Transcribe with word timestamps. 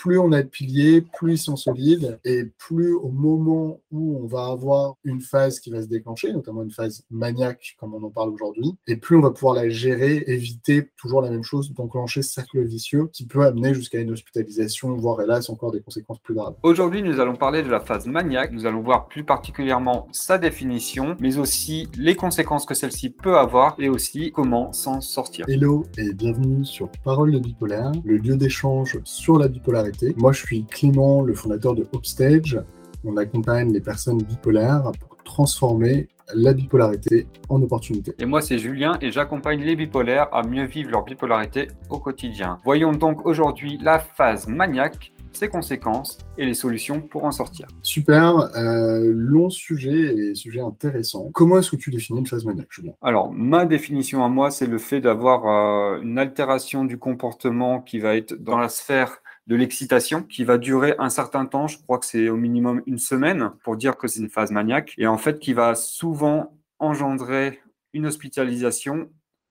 plus 0.00 0.18
on 0.18 0.32
a 0.32 0.42
de 0.42 0.48
piliers, 0.48 1.02
plus 1.02 1.34
ils 1.34 1.38
sont 1.38 1.56
solides, 1.56 2.18
et 2.24 2.44
plus 2.44 2.94
au 2.94 3.10
moment 3.10 3.80
où 3.90 4.18
on 4.22 4.26
va 4.26 4.46
avoir 4.46 4.94
une 5.04 5.20
phase 5.20 5.60
qui 5.60 5.70
va 5.70 5.82
se 5.82 5.88
déclencher, 5.88 6.32
notamment 6.32 6.62
une 6.62 6.70
phase 6.70 7.04
maniaque, 7.10 7.76
comme 7.78 7.92
on 7.92 8.02
en 8.02 8.08
parle 8.08 8.30
aujourd'hui, 8.30 8.72
et 8.86 8.96
plus 8.96 9.16
on 9.16 9.20
va 9.20 9.30
pouvoir 9.30 9.54
la 9.54 9.68
gérer, 9.68 10.24
éviter 10.26 10.88
toujours 10.96 11.20
la 11.20 11.28
même 11.28 11.42
chose, 11.42 11.74
d'enclencher 11.74 12.22
ce 12.22 12.32
cercle 12.32 12.64
vicieux 12.64 13.10
qui 13.12 13.26
peut 13.26 13.44
amener 13.44 13.74
jusqu'à 13.74 14.00
une 14.00 14.10
hospitalisation, 14.10 14.96
voire 14.96 15.20
hélas 15.20 15.50
encore 15.50 15.70
des 15.70 15.82
conséquences 15.82 16.20
plus 16.20 16.34
graves. 16.34 16.54
Aujourd'hui, 16.62 17.02
nous 17.02 17.20
allons 17.20 17.36
parler 17.36 17.62
de 17.62 17.68
la 17.68 17.80
phase 17.80 18.06
maniaque. 18.06 18.52
Nous 18.52 18.64
allons 18.64 18.80
voir 18.80 19.06
plus 19.06 19.24
particulièrement 19.24 20.08
sa 20.12 20.38
définition, 20.38 21.14
mais 21.20 21.36
aussi 21.36 21.88
les 21.98 22.14
conséquences 22.14 22.64
que 22.64 22.74
celle-ci 22.74 23.10
peut 23.10 23.36
avoir 23.36 23.76
et 23.78 23.90
aussi 23.90 24.32
comment 24.32 24.72
s'en 24.72 25.02
sortir. 25.02 25.44
Hello 25.46 25.84
et 25.98 26.14
bienvenue 26.14 26.64
sur 26.64 26.88
Parole 27.04 27.32
de 27.32 27.38
bipolaire, 27.38 27.92
le 28.02 28.16
lieu 28.16 28.36
d'échange 28.36 28.98
sur 29.04 29.38
la 29.38 29.48
bipolarité. 29.48 29.89
Moi, 30.16 30.32
je 30.32 30.44
suis 30.44 30.64
Clément, 30.64 31.22
le 31.22 31.34
fondateur 31.34 31.74
de 31.74 31.86
Upstage. 31.94 32.60
On 33.04 33.16
accompagne 33.16 33.72
les 33.72 33.80
personnes 33.80 34.22
bipolaires 34.22 34.92
pour 35.00 35.16
transformer 35.24 36.08
la 36.34 36.52
bipolarité 36.52 37.26
en 37.48 37.62
opportunité. 37.62 38.14
Et 38.18 38.26
moi, 38.26 38.40
c'est 38.40 38.58
Julien 38.58 38.98
et 39.00 39.10
j'accompagne 39.10 39.60
les 39.62 39.76
bipolaires 39.76 40.28
à 40.32 40.42
mieux 40.42 40.64
vivre 40.64 40.90
leur 40.90 41.04
bipolarité 41.04 41.68
au 41.88 41.98
quotidien. 41.98 42.58
Voyons 42.64 42.92
donc 42.92 43.26
aujourd'hui 43.26 43.78
la 43.82 43.98
phase 43.98 44.46
maniaque 44.46 45.12
ses 45.32 45.48
conséquences 45.48 46.18
et 46.38 46.44
les 46.44 46.54
solutions 46.54 47.00
pour 47.00 47.24
en 47.24 47.30
sortir. 47.30 47.68
Super, 47.82 48.50
euh, 48.56 49.12
long 49.14 49.48
sujet 49.48 50.14
et 50.14 50.34
sujet 50.34 50.60
intéressant. 50.60 51.30
Comment 51.32 51.58
est-ce 51.58 51.70
que 51.70 51.76
tu 51.76 51.90
définis 51.90 52.20
une 52.20 52.26
phase 52.26 52.44
maniaque, 52.44 52.68
Julien? 52.70 52.92
Alors, 53.00 53.32
ma 53.32 53.64
définition 53.64 54.24
à 54.24 54.28
moi, 54.28 54.50
c'est 54.50 54.66
le 54.66 54.78
fait 54.78 55.00
d'avoir 55.00 55.46
euh, 55.46 56.00
une 56.02 56.18
altération 56.18 56.84
du 56.84 56.98
comportement 56.98 57.80
qui 57.80 58.00
va 58.00 58.16
être 58.16 58.34
dans 58.34 58.58
la 58.58 58.68
sphère 58.68 59.22
de 59.50 59.56
l'excitation 59.56 60.22
qui 60.22 60.44
va 60.44 60.58
durer 60.58 60.94
un 61.00 61.10
certain 61.10 61.44
temps, 61.44 61.66
je 61.66 61.76
crois 61.82 61.98
que 61.98 62.06
c'est 62.06 62.28
au 62.28 62.36
minimum 62.36 62.82
une 62.86 62.98
semaine 62.98 63.50
pour 63.64 63.76
dire 63.76 63.96
que 63.96 64.06
c'est 64.06 64.20
une 64.20 64.30
phase 64.30 64.52
maniaque, 64.52 64.94
et 64.96 65.08
en 65.08 65.18
fait 65.18 65.40
qui 65.40 65.54
va 65.54 65.74
souvent 65.74 66.56
engendrer 66.78 67.60
une 67.92 68.06
hospitalisation, 68.06 69.10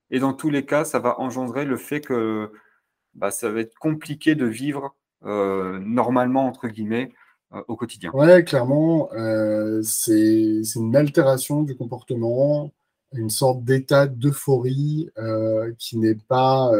et 0.10 0.20
dans 0.20 0.32
tous 0.32 0.50
les 0.50 0.66
cas, 0.66 0.86
ça 0.86 1.00
va 1.00 1.20
engendrer 1.20 1.66
le 1.66 1.76
fait 1.76 2.00
que 2.00 2.50
bah, 3.14 3.30
ça 3.30 3.50
va 3.50 3.60
être 3.60 3.78
compliqué 3.78 4.36
de 4.36 4.46
vivre 4.46 4.96
euh, 5.26 5.80
normalement, 5.80 6.48
entre 6.48 6.70
guillemets, 6.70 7.12
euh, 7.54 7.62
au 7.68 7.76
quotidien. 7.76 8.10
Ouais, 8.14 8.46
clairement, 8.46 9.10
euh, 9.12 9.82
c'est 9.84 10.62
une 10.78 10.96
altération 10.96 11.64
du 11.64 11.76
comportement, 11.76 12.72
une 13.12 13.30
sorte 13.30 13.66
d'état 13.66 14.08
d'euphorie 14.08 15.10
qui 15.78 15.98
n'est 15.98 16.16
pas 16.16 16.72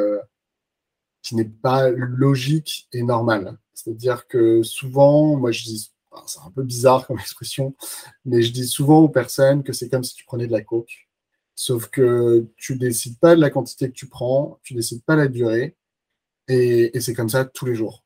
n'est 1.36 1.46
pas 1.46 1.90
logique 1.90 2.88
et 2.94 3.04
normal. 3.04 3.58
C'est-à-dire 3.74 4.28
que 4.28 4.64
souvent, 4.64 5.36
moi 5.36 5.52
je 5.52 5.64
dis, 5.64 5.92
c'est 6.28 6.40
un 6.40 6.52
peu 6.52 6.64
bizarre 6.64 7.08
comme 7.08 7.20
expression, 7.20 7.76
mais 8.26 8.42
je 8.42 8.52
dis 8.52 8.68
souvent 8.68 9.00
aux 9.00 9.10
personnes 9.10 9.64
que 9.64 9.74
c'est 9.74 9.90
comme 9.90 10.04
si 10.04 10.16
tu 10.16 10.26
prenais 10.26 10.48
de 10.48 10.52
la 10.52 10.62
coke, 10.62 11.08
sauf 11.56 11.88
que 11.88 12.48
tu 12.58 12.76
décides 12.78 13.20
pas 13.20 13.36
de 13.36 13.42
la 13.42 13.50
quantité 13.50 13.90
que 13.90 13.96
tu 13.96 14.08
prends, 14.08 14.60
tu 14.64 14.74
décides 14.74 15.04
pas 15.04 15.16
la 15.16 15.28
durée, 15.28 15.76
et, 16.48 16.96
et 16.98 17.02
c'est 17.02 17.14
comme 17.14 17.30
ça 17.30 17.46
tous 17.46 17.66
les 17.66 17.76
jours. 17.76 18.04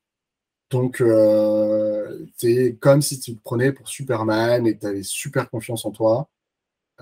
Donc, 0.73 1.01
euh, 1.01 2.25
c'est 2.37 2.77
comme 2.81 3.03
si 3.03 3.19
tu 3.19 3.35
te 3.35 3.41
prenais 3.43 3.71
pour 3.71 3.87
Superman 3.87 4.65
et 4.65 4.75
tu 4.75 4.87
avais 4.87 5.03
super 5.03 5.47
confiance 5.51 5.85
en 5.85 5.91
toi. 5.91 6.29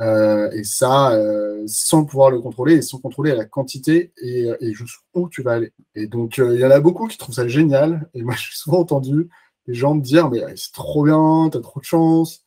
Euh, 0.02 0.50
et 0.52 0.64
ça, 0.64 1.14
euh, 1.14 1.64
sans 1.68 2.06
pouvoir 2.06 2.32
le 2.32 2.42
contrôler 2.42 2.76
et 2.76 2.82
sans 2.82 2.98
contrôler 2.98 3.36
la 3.36 3.46
quantité 3.46 4.12
et, 4.18 4.50
et 4.60 4.74
jusqu'où 4.74 5.30
tu 5.30 5.44
vas 5.44 5.54
aller. 5.54 5.74
Et 5.94 6.08
donc, 6.08 6.38
il 6.38 6.60
y 6.60 6.66
en 6.66 6.72
a 6.72 6.80
beaucoup 6.80 7.08
qui 7.08 7.18
trouvent 7.18 7.36
ça 7.36 7.48
génial. 7.48 8.10
Et 8.14 8.24
moi, 8.24 8.34
j'ai 8.38 8.56
souvent 8.56 8.80
entendu 8.80 9.30
des 9.68 9.76
gens 9.76 9.96
me 9.96 10.02
dire 10.02 10.30
Mais 10.30 10.42
c'est 10.56 10.74
trop 10.74 11.04
bien, 11.04 11.50
tu 11.52 11.58
as 11.58 11.62
trop 11.62 11.80
de 11.80 11.86
chance. 11.86 12.44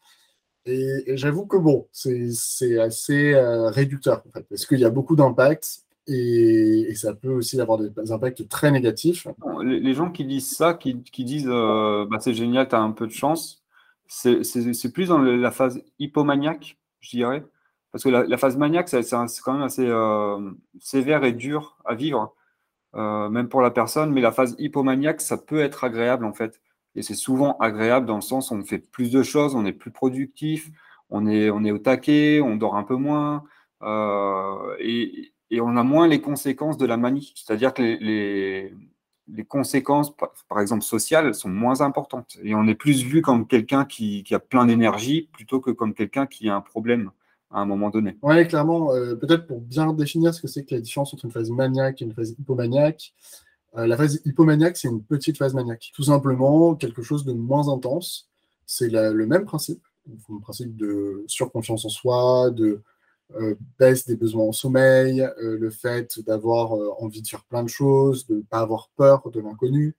Et, 0.67 1.17
j'avoue 1.17 1.47
que 1.47 1.57
bon, 1.57 1.87
c'est 1.93 2.79
assez 2.79 3.35
réducteur 3.37 4.23
en 4.27 4.31
fait, 4.33 4.47
parce 4.49 4.67
qu'il 4.67 4.81
y 4.81 4.85
a 4.85 4.91
beaucoup 4.91 5.15
d'impact 5.17 5.85
et, 6.07 6.93
ça 6.97 7.15
peut 7.15 7.31
aussi 7.31 7.61
avoir 7.61 7.79
des, 7.79 8.13
impacts 8.13 8.49
très 8.49 8.71
négatifs. 8.71 9.29
Les, 9.63 9.95
gens 9.95 10.11
qui 10.11 10.25
disent 10.25 10.57
ça, 10.57 10.75
qui, 10.75 10.95
disent 11.19 11.47
bah, 11.47 12.19
c'est 12.21 12.35
génial, 12.35 12.69
tu 12.69 12.75
as 12.75 12.81
un 12.81 12.93
peu 12.93 13.07
de 13.07 13.13
chance, 13.13 13.63
c'est 14.09 14.93
plus 14.93 15.09
dans 15.09 15.19
la 15.19 15.51
phase 15.51 15.81
hypomaniaque 15.99 16.79
je 17.05 17.11
dirais. 17.11 17.45
Parce 17.93 18.03
que 18.03 18.09
la, 18.09 18.37
phase 18.39 18.57
maniaque, 18.57 18.89
c'est 18.89 19.03
quand 19.45 19.53
même 19.53 19.63
assez 19.63 19.87
euh, 19.87 20.51
sévère 20.81 21.23
et 21.25 21.33
dur 21.33 21.79
à 21.85 21.95
vivre, 21.95 22.35
euh, 22.97 23.29
même 23.29 23.49
pour 23.49 23.61
la 23.63 23.71
personne. 23.71 24.11
Mais 24.13 24.21
la 24.21 24.33
phase 24.33 24.57
hypomaniaque, 24.59 25.21
ça 25.21 25.39
peut 25.39 25.61
être 25.61 25.85
agréable 25.85 26.25
en 26.25 26.33
fait. 26.33 26.61
Et 26.97 27.03
c'est 27.03 27.15
souvent 27.15 27.57
agréable 27.59 28.07
dans 28.07 28.17
le 28.17 28.21
sens 28.21 28.51
où 28.51 28.55
on 28.55 28.65
fait 28.65 28.79
plus 28.79 29.13
de 29.13 29.23
choses, 29.23 29.55
on 29.55 29.65
est 29.65 29.73
plus 29.73 29.91
productif, 29.93 30.71
on 31.11 31.27
est, 31.27 31.51
on 31.51 31.65
est 31.65 31.71
au 31.71 31.79
taquet, 31.79 32.41
on 32.41 32.57
dort 32.57 32.77
un 32.77 32.85
peu 32.85 32.97
moins. 32.97 33.45
Euh, 33.83 34.77
et, 34.81 35.31
on 35.61 35.77
a 35.77 35.85
moins 35.85 36.09
les 36.09 36.21
conséquences 36.21 36.79
de 36.79 36.87
la 36.87 36.97
manie. 36.97 37.33
C'est-à-dire 37.37 37.75
que 37.75 37.83
les, 37.83 38.75
conséquences, 39.49 40.15
par, 40.49 40.61
exemple 40.61 40.83
sociales, 40.83 41.35
sont 41.35 41.49
moins 41.49 41.81
importantes. 41.81 42.37
Et 42.43 42.55
on 42.55 42.67
est 42.67 42.75
plus 42.75 43.03
vu 43.03 43.23
comme 43.23 43.47
quelqu'un 43.47 43.85
qui, 43.85 44.23
qui, 44.23 44.35
a 44.35 44.39
plein 44.39 44.67
d'énergie 44.67 45.29
plutôt 45.33 45.61
que 45.61 45.71
comme 45.71 45.95
quelqu'un 45.95 46.27
qui 46.27 46.49
a 46.49 46.57
un 46.57 46.61
problème 46.61 47.11
à 47.51 47.61
un 47.61 47.65
moment 47.67 47.91
donné. 47.91 48.17
Oui, 48.23 48.47
clairement. 48.47 48.93
Euh, 48.93 49.15
peut-être 49.15 49.47
pour 49.47 49.61
bien 49.61 49.93
définir 49.93 50.35
ce 50.35 50.43
que 50.43 50.49
c'est 50.49 50.65
que 50.65 50.75
la 50.75 50.81
différence 50.81 51.15
entre 51.15 51.25
une 51.25 51.31
phase 51.31 51.51
maniaque 51.51 52.03
et 52.03 52.05
une 52.05 52.13
phase 52.13 52.35
hypomaniaque. 52.39 53.15
Euh, 53.77 53.87
la 53.87 53.97
phase 53.97 54.21
hypomaniaque, 54.25 54.77
c'est 54.77 54.89
une 54.89 55.03
petite 55.03 55.39
phase 55.39 55.55
maniaque. 55.55 55.91
Tout 55.95 56.05
simplement, 56.05 56.75
quelque 56.75 57.03
chose 57.03 57.25
de 57.25 57.33
moins 57.33 57.69
intense. 57.69 58.29
C'est 58.67 58.91
le 58.91 59.27
même 59.27 59.45
principe. 59.45 59.83
Le 60.07 60.41
principe 60.41 60.77
de 60.77 61.25
surconfiance 61.27 61.85
en 61.85 61.89
soi, 61.89 62.51
de 62.51 62.83
euh, 63.37 63.55
baisse 63.79 64.07
des 64.07 64.17
besoins 64.17 64.45
en 64.45 64.53
sommeil, 64.53 65.23
euh, 65.23 65.59
le 65.59 65.71
fait 65.71 66.21
d'avoir 66.21 66.77
euh, 66.77 66.91
envie 66.99 67.23
de 67.23 67.29
faire 67.29 67.45
plein 67.45 67.63
de 67.63 67.69
choses, 67.69 68.27
de 68.27 68.37
ne 68.37 68.43
pas 68.43 68.61
avoir 68.61 68.91
peur 68.97 69.31
de 69.31 69.41
l'inconnu, 69.41 69.97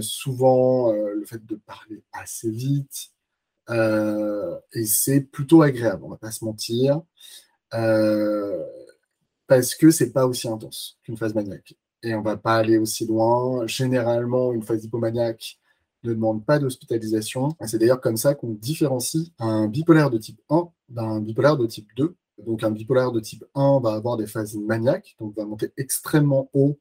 souvent 0.00 0.92
le 0.92 1.24
fait 1.24 1.44
de 1.46 1.56
parler 1.56 2.02
assez 2.12 2.50
vite, 2.50 3.10
et 3.70 4.84
c'est 4.84 5.22
plutôt 5.22 5.62
agréable, 5.62 6.04
on 6.04 6.10
va 6.10 6.18
pas 6.18 6.30
se 6.30 6.44
mentir, 6.44 7.00
parce 9.46 9.74
que 9.74 9.90
c'est 9.90 10.12
pas 10.12 10.26
aussi 10.26 10.46
intense 10.48 10.98
qu'une 11.02 11.16
phase 11.16 11.34
maniaque. 11.34 11.74
Et 12.02 12.14
on 12.14 12.22
va 12.22 12.36
pas 12.36 12.56
aller 12.56 12.76
aussi 12.78 13.06
loin. 13.06 13.66
Généralement, 13.66 14.52
une 14.52 14.62
phase 14.62 14.84
hypomaniaque 14.84 15.58
ne 16.04 16.12
demande 16.12 16.44
pas 16.44 16.58
d'hospitalisation. 16.58 17.56
C'est 17.66 17.78
d'ailleurs 17.78 18.00
comme 18.00 18.18
ça 18.18 18.34
qu'on 18.34 18.50
différencie 18.50 19.32
un 19.38 19.68
bipolaire 19.68 20.10
de 20.10 20.18
type 20.18 20.40
1 20.50 20.68
d'un 20.90 21.20
bipolaire 21.20 21.56
de 21.56 21.66
type 21.66 21.88
2. 21.96 22.14
Donc 22.38 22.62
un 22.62 22.70
bipolaire 22.70 23.12
de 23.12 23.20
type 23.20 23.44
1 23.54 23.80
va 23.80 23.94
avoir 23.94 24.16
des 24.16 24.26
phases 24.26 24.56
maniaques, 24.56 25.16
donc 25.18 25.34
va 25.36 25.44
monter 25.44 25.72
extrêmement 25.76 26.50
haut, 26.52 26.78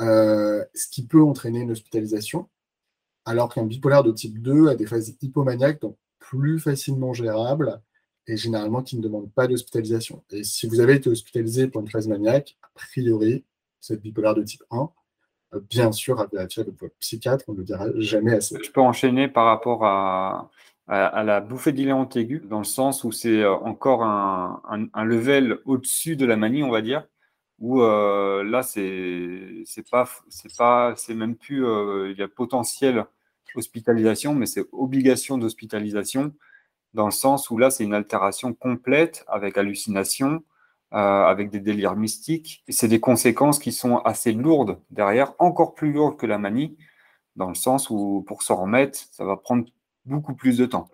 euh, 0.00 0.64
ce 0.74 0.88
qui 0.88 1.06
peut 1.06 1.22
entraîner 1.22 1.60
une 1.60 1.70
hospitalisation, 1.70 2.48
alors 3.24 3.52
qu'un 3.52 3.64
bipolaire 3.64 4.02
de 4.02 4.12
type 4.12 4.40
2 4.40 4.68
a 4.68 4.74
des 4.74 4.86
phases 4.86 5.16
hypomaniaques, 5.20 5.80
donc 5.80 5.96
plus 6.18 6.58
facilement 6.58 7.12
gérables, 7.12 7.80
et 8.26 8.36
généralement 8.36 8.82
qui 8.82 8.96
ne 8.96 9.02
demandent 9.02 9.32
pas 9.32 9.46
d'hospitalisation. 9.46 10.22
Et 10.30 10.44
si 10.44 10.66
vous 10.66 10.80
avez 10.80 10.94
été 10.94 11.10
hospitalisé 11.10 11.66
pour 11.66 11.80
une 11.80 11.90
phase 11.90 12.06
maniaque, 12.06 12.56
a 12.62 12.68
priori, 12.74 13.44
cette 13.80 14.02
bipolaire 14.02 14.34
de 14.34 14.42
type 14.42 14.62
1, 14.70 14.90
euh, 15.54 15.60
bien 15.68 15.90
sûr, 15.92 16.20
à 16.20 16.26
vérifier 16.26 16.62
avec 16.62 16.78
votre 16.80 16.94
psychiatre, 16.96 17.44
on 17.48 17.52
ne 17.52 17.58
le 17.58 17.64
dira 17.64 17.88
jamais 17.96 18.34
assez. 18.34 18.56
Je 18.62 18.70
peux 18.70 18.80
enchaîner 18.80 19.28
par 19.28 19.46
rapport 19.46 19.84
à, 19.84 20.50
à, 20.90 21.22
la 21.22 21.40
bouffée 21.40 21.72
d'Iléante 21.72 22.16
aiguë, 22.16 22.42
dans 22.44 22.58
le 22.58 22.64
sens 22.64 23.04
où 23.04 23.12
c'est 23.12 23.42
euh, 23.42 23.54
encore 23.54 24.02
un, 24.02 24.60
un, 24.92 25.04
level 25.04 25.60
au-dessus 25.64 26.16
de 26.16 26.26
la 26.26 26.36
manie, 26.36 26.64
on 26.64 26.70
va 26.70 26.82
dire, 26.82 27.06
où 27.60 27.80
euh, 27.82 28.42
là, 28.42 28.64
c'est 28.64 29.64
pas, 29.90 30.08
c'est 30.28 30.56
pas, 30.56 30.94
c'est 30.96 31.14
même 31.14 31.36
plus, 31.36 31.64
euh, 31.64 32.10
il 32.10 32.18
y 32.18 32.22
a 32.22 32.28
potentiel 32.28 33.04
hospitalisation, 33.54 34.34
mais 34.34 34.46
c'est 34.46 34.64
obligation 34.72 35.38
d'hospitalisation, 35.38 36.32
dans 36.94 37.06
le 37.06 37.12
sens 37.12 37.50
où 37.50 37.58
là, 37.58 37.70
c'est 37.70 37.84
une 37.84 37.94
altération 37.94 38.52
complète 38.52 39.24
avec 39.28 39.58
hallucination, 39.58 40.42
avec 40.92 41.50
des 41.50 41.60
délires 41.60 41.94
mystiques, 41.94 42.64
c'est 42.68 42.88
des 42.88 42.98
conséquences 42.98 43.60
qui 43.60 43.70
sont 43.70 43.98
assez 43.98 44.32
lourdes 44.32 44.80
derrière, 44.90 45.34
encore 45.38 45.74
plus 45.74 45.92
lourdes 45.92 46.16
que 46.16 46.26
la 46.26 46.38
manie, 46.38 46.76
dans 47.36 47.48
le 47.48 47.54
sens 47.54 47.90
où 47.90 48.24
pour 48.26 48.42
s'en 48.42 48.56
remettre, 48.56 48.98
ça 49.12 49.24
va 49.24 49.36
prendre 49.36 49.64
beaucoup 50.10 50.34
plus 50.34 50.58
de 50.58 50.66
temps. 50.66 50.88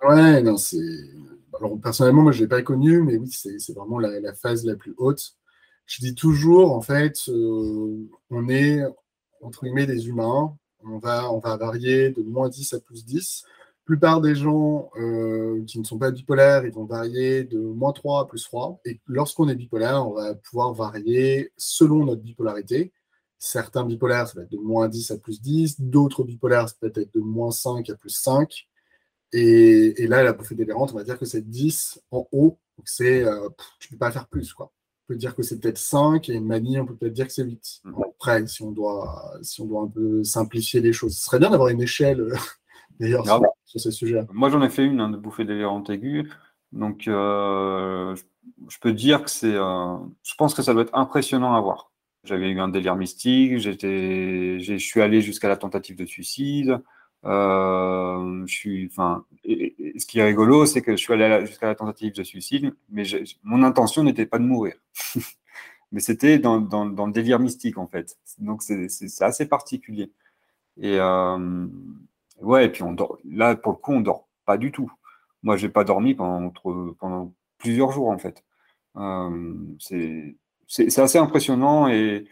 Personnellement, 1.83 2.31
je 2.31 2.39
ne 2.39 2.43
l'ai 2.43 2.49
pas 2.49 2.63
connu, 2.63 3.03
mais 3.03 3.17
oui, 3.17 3.31
c'est 3.31 3.75
vraiment 3.75 3.99
la, 3.99 4.35
phase 4.35 4.65
la 4.65 4.77
plus 4.77 4.95
haute. 4.99 5.33
Je 5.87 6.01
dis 6.01 6.15
toujours, 6.15 6.73
en 6.73 6.83
fait, 6.83 7.17
euh, 7.29 8.09
on 8.31 8.49
est, 8.49 8.83
entre 9.41 9.65
guillemets, 9.65 9.87
des 9.87 10.09
humains. 10.09 10.57
On 10.85 10.99
va, 10.99 11.33
on 11.33 11.39
va 11.39 11.57
varier 11.57 12.11
de 12.11 12.23
moins 12.23 12.49
10 12.49 12.75
à 12.75 12.81
plus 12.81 13.05
10. 13.05 13.45
La 13.47 13.87
plupart 13.87 14.21
des 14.21 14.35
gens 14.35 14.91
euh, 14.99 15.63
qui 15.67 15.79
ne 15.79 15.85
sont 15.85 15.99
pas 15.99 16.11
bipolaires, 16.11 16.65
ils 16.67 16.73
vont 16.73 16.85
varier 16.85 17.45
de 17.45 17.59
moins 17.59 17.93
3 17.93 18.23
à 18.23 18.25
plus 18.27 18.43
3. 18.45 18.81
Et 18.85 19.01
lorsqu'on 19.07 19.49
est 19.49 19.55
bipolaire, 19.55 20.07
on 20.07 20.13
va 20.13 20.35
pouvoir 20.35 20.75
varier 20.75 21.53
selon 21.57 22.05
notre 22.05 22.23
bipolarité 22.23 22.93
Certains 23.39 23.85
bipolaires, 23.85 24.27
ça 24.27 24.35
va 24.35 24.43
être 24.45 24.51
de 24.51 24.57
moins 24.57 24.89
10 24.89 25.11
à 25.11 25.19
plus 25.19 25.41
10. 25.41 25.81
D'autres 25.81 26.25
bipolaires, 26.25 26.69
ça 26.69 26.75
peut 26.81 26.93
être 26.95 27.15
de 27.15 27.21
moins 27.21 27.51
5 27.51 27.89
à 27.91 27.95
plus 27.95 28.11
5. 28.11 28.67
Et, 29.33 30.07
là, 30.07 30.23
la 30.23 30.33
bouffée 30.33 30.55
délirante, 30.55 30.93
on 30.93 30.97
va 30.97 31.05
dire 31.05 31.19
que 31.19 31.25
c'est 31.27 31.49
10 31.49 32.01
en 32.11 32.27
haut. 32.33 32.59
Donc, 32.79 32.89
c'est, 32.89 33.25
euh, 33.25 33.49
tu 33.81 33.89
ne 33.89 33.97
peux 33.97 33.99
pas 33.99 34.11
faire 34.11 34.29
plus. 34.29 34.53
Quoi. 34.53 34.67
On 34.67 35.13
peut 35.13 35.17
dire 35.17 35.35
que 35.35 35.43
c'est 35.43 35.61
peut-être 35.61 35.79
5 35.79 36.29
et 36.29 36.35
une 36.35 36.47
manie, 36.47 36.79
on 36.79 36.87
peut 36.87 36.95
peut-être 36.95 37.13
dire 37.13 37.27
que 37.27 37.33
c'est 37.33 37.45
8. 37.45 37.81
Mm. 37.85 38.03
Après, 38.03 38.47
si 38.47 38.63
on, 38.63 38.71
doit, 38.71 39.33
si 39.43 39.61
on 39.61 39.67
doit 39.67 39.83
un 39.83 39.89
peu 39.89 40.25
simplifier 40.25 40.81
les 40.81 40.93
choses, 40.93 41.17
ce 41.17 41.25
serait 41.25 41.39
bien 41.39 41.51
d'avoir 41.51 41.69
une 41.69 41.83
échelle, 41.83 42.21
euh, 42.21 42.35
d'ailleurs, 43.01 43.25
sur, 43.65 43.81
ce 43.81 43.91
sujet. 43.91 44.23
Moi, 44.33 44.51
j'en 44.51 44.63
ai 44.63 44.69
fait 44.69 44.85
une 44.85 45.01
hein, 45.01 45.11
de 45.11 45.17
bouffée 45.17 45.45
délirante 45.45 45.91
aiguë. 45.91 46.31
Donc, 46.73 47.09
euh, 47.09 48.15
je 48.69 48.79
peux 48.81 48.93
dire 48.93 49.25
que 49.25 49.31
c'est. 49.31 49.53
je 49.53 50.35
pense 50.37 50.55
que 50.55 50.63
ça 50.63 50.73
doit 50.73 50.83
être 50.83 50.95
impressionnant 50.95 51.55
à 51.55 51.61
voir. 51.61 51.93
J'avais 52.25 52.51
eu 52.51 52.59
un 52.59 52.69
délire 52.69 52.97
mystique, 52.97 53.59
j'étais, 53.59 54.59
je 54.59 54.77
suis 54.77 55.01
allé 55.01 55.21
jusqu'à 55.21 55.49
la 55.49 55.57
tentative 55.57 55.97
de 55.97 56.05
suicide. 56.05 56.81
Euh, 57.27 58.47
je 58.47 58.55
suis, 58.55 58.87
enfin, 58.87 59.25
ce 59.45 60.07
qui 60.07 60.21
est 60.21 60.25
rigolo, 60.25 60.65
c'est 60.65 60.81
que 60.81 60.93
je 60.93 60.97
suis 60.97 61.13
allé 61.13 61.45
jusqu'à 61.47 61.67
la 61.67 61.75
tentative 61.75 62.15
de 62.15 62.23
suicide, 62.23 62.75
mais 62.89 63.03
mon 63.43 63.63
intention 63.63 64.05
n'était 64.05 64.27
pas 64.27 64.39
de 64.39 64.45
mourir. 64.45 64.75
mais 65.93 66.01
c'était 66.01 66.39
dans, 66.39 66.61
dans, 66.61 67.07
le 67.07 67.13
délire 67.13 67.41
mystique, 67.41 67.79
en 67.79 67.87
fait. 67.87 68.17
Donc, 68.39 68.63
c'est 68.63 68.89
assez 69.23 69.47
particulier. 69.47 70.13
Et 70.79 70.99
euh, 71.01 71.67
ouais, 72.41 72.67
et 72.67 72.69
puis 72.69 72.83
on 72.83 72.93
dort, 72.93 73.19
là, 73.25 73.57
pour 73.57 73.73
le 73.73 73.79
coup, 73.79 73.93
on 73.93 74.01
dort 74.01 74.29
pas 74.45 74.59
du 74.59 74.73
tout. 74.73 74.93
Moi, 75.43 75.57
j'ai 75.57 75.69
pas 75.69 75.85
dormi 75.85 76.15
pendant, 76.15 76.53
plusieurs 77.59 77.93
jours, 77.93 78.09
en 78.11 78.19
fait. 78.19 78.45
Euh, 78.97 79.55
c'est 79.79 80.37
c'est 80.69 80.99
assez 80.99 81.19
impressionnant 81.19 81.89
et, 81.89 82.27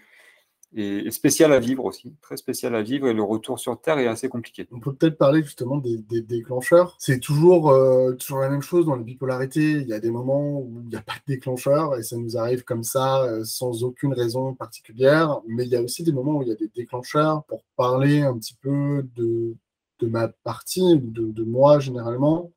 et, 0.74 1.10
spécial 1.10 1.52
à 1.52 1.58
vivre 1.58 1.84
aussi, 1.84 2.14
très 2.20 2.36
spécial 2.36 2.74
à 2.74 2.82
vivre, 2.82 3.06
et 3.06 3.14
le 3.14 3.22
retour 3.22 3.58
sur 3.58 3.80
Terre 3.80 3.98
est 3.98 4.06
assez 4.06 4.28
compliqué. 4.28 4.66
On 4.72 4.80
peut 4.80 4.92
peut-être 4.92 5.16
parler 5.16 5.42
justement 5.42 5.78
des, 5.78 5.98
déclencheurs. 6.22 6.96
C'est 6.98 7.20
toujours, 7.20 7.70
euh, 7.70 8.12
toujours 8.14 8.40
la 8.40 8.48
même 8.48 8.62
chose 8.62 8.86
dans 8.86 8.96
la 8.96 9.02
bipolarité. 9.02 9.62
Il 9.62 9.86
y 9.86 9.92
a 9.92 10.00
des 10.00 10.10
moments 10.10 10.60
où 10.60 10.82
il 10.82 10.88
n'y 10.88 10.96
a 10.96 11.02
pas 11.02 11.14
de 11.14 11.32
déclencheur, 11.32 11.96
et 11.96 12.02
ça 12.02 12.16
nous 12.16 12.36
arrive 12.36 12.64
comme 12.64 12.82
ça, 12.82 13.22
euh, 13.24 13.44
sans 13.44 13.84
aucune 13.84 14.12
raison 14.12 14.54
particulière, 14.54 15.40
mais 15.46 15.64
il 15.64 15.70
y 15.70 15.76
a 15.76 15.82
aussi 15.82 16.02
des 16.02 16.12
moments 16.12 16.38
où 16.38 16.42
il 16.42 16.48
y 16.48 16.52
a 16.52 16.56
des 16.56 16.68
déclencheurs. 16.74 17.44
Pour 17.44 17.62
parler 17.76 18.22
un 18.22 18.36
petit 18.36 18.56
peu 18.60 19.06
de, 19.14 19.54
de 20.00 20.06
ma 20.06 20.28
partie, 20.28 20.98
de, 20.98 21.30
de 21.30 21.44
moi 21.44 21.78
généralement, 21.78 22.50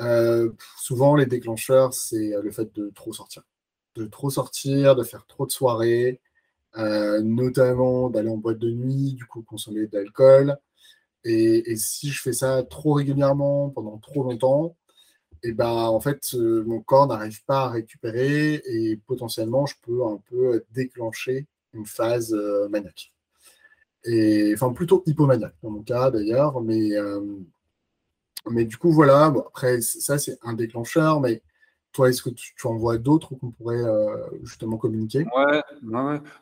euh, 0.00 0.50
souvent 0.78 1.16
les 1.16 1.26
déclencheurs, 1.26 1.94
c'est 1.94 2.32
le 2.42 2.50
fait 2.50 2.74
de 2.74 2.90
trop 2.94 3.12
sortir 3.12 3.42
de 3.96 4.06
trop 4.06 4.30
sortir, 4.30 4.96
de 4.96 5.02
faire 5.02 5.26
trop 5.26 5.46
de 5.46 5.50
soirées, 5.50 6.20
euh, 6.78 7.20
notamment 7.22 8.10
d'aller 8.10 8.28
en 8.30 8.36
boîte 8.36 8.58
de 8.58 8.70
nuit, 8.70 9.14
du 9.14 9.24
coup 9.26 9.42
consommer 9.42 9.86
de 9.86 9.98
l'alcool. 9.98 10.56
Et, 11.24 11.76
si 11.76 12.10
je 12.10 12.22
fais 12.22 12.32
ça 12.32 12.62
trop 12.64 12.94
régulièrement, 12.94 13.70
pendant 13.70 13.98
trop 13.98 14.22
longtemps, 14.24 14.76
et 15.42 15.48
eh 15.50 15.52
ben 15.52 15.68
en 15.68 16.00
fait 16.00 16.34
euh, 16.34 16.64
mon 16.64 16.80
corps 16.82 17.06
n'arrive 17.06 17.44
pas 17.46 17.64
à 17.64 17.68
récupérer 17.70 18.62
et 18.66 18.98
potentiellement 19.06 19.64
je 19.66 19.74
peux 19.82 20.04
un 20.04 20.18
peu 20.28 20.64
déclencher 20.72 21.46
une 21.72 21.86
phase 21.86 22.34
euh, 22.34 22.68
maniaque. 22.68 23.12
Et 24.04 24.52
enfin 24.54 24.72
plutôt 24.72 25.02
hypomaniaque 25.06 25.54
dans 25.62 25.70
mon 25.70 25.82
cas 25.82 26.10
d'ailleurs, 26.10 26.60
mais 26.62 26.90
mais 28.50 28.64
du 28.64 28.76
coup 28.76 28.92
voilà. 28.92 29.26
après 29.26 29.80
ça 29.80 30.18
c'est 30.18 30.38
un 30.42 30.54
déclencheur, 30.54 31.20
mais 31.20 31.42
toi, 31.92 32.08
est-ce 32.08 32.22
que 32.22 32.30
tu, 32.30 32.54
en 32.64 32.76
vois 32.76 32.98
d'autres 32.98 33.34
qu'on 33.34 33.50
pourrait 33.50 33.82
euh, 33.82 34.16
justement 34.42 34.76
communiquer? 34.76 35.26
Ouais, 35.36 35.60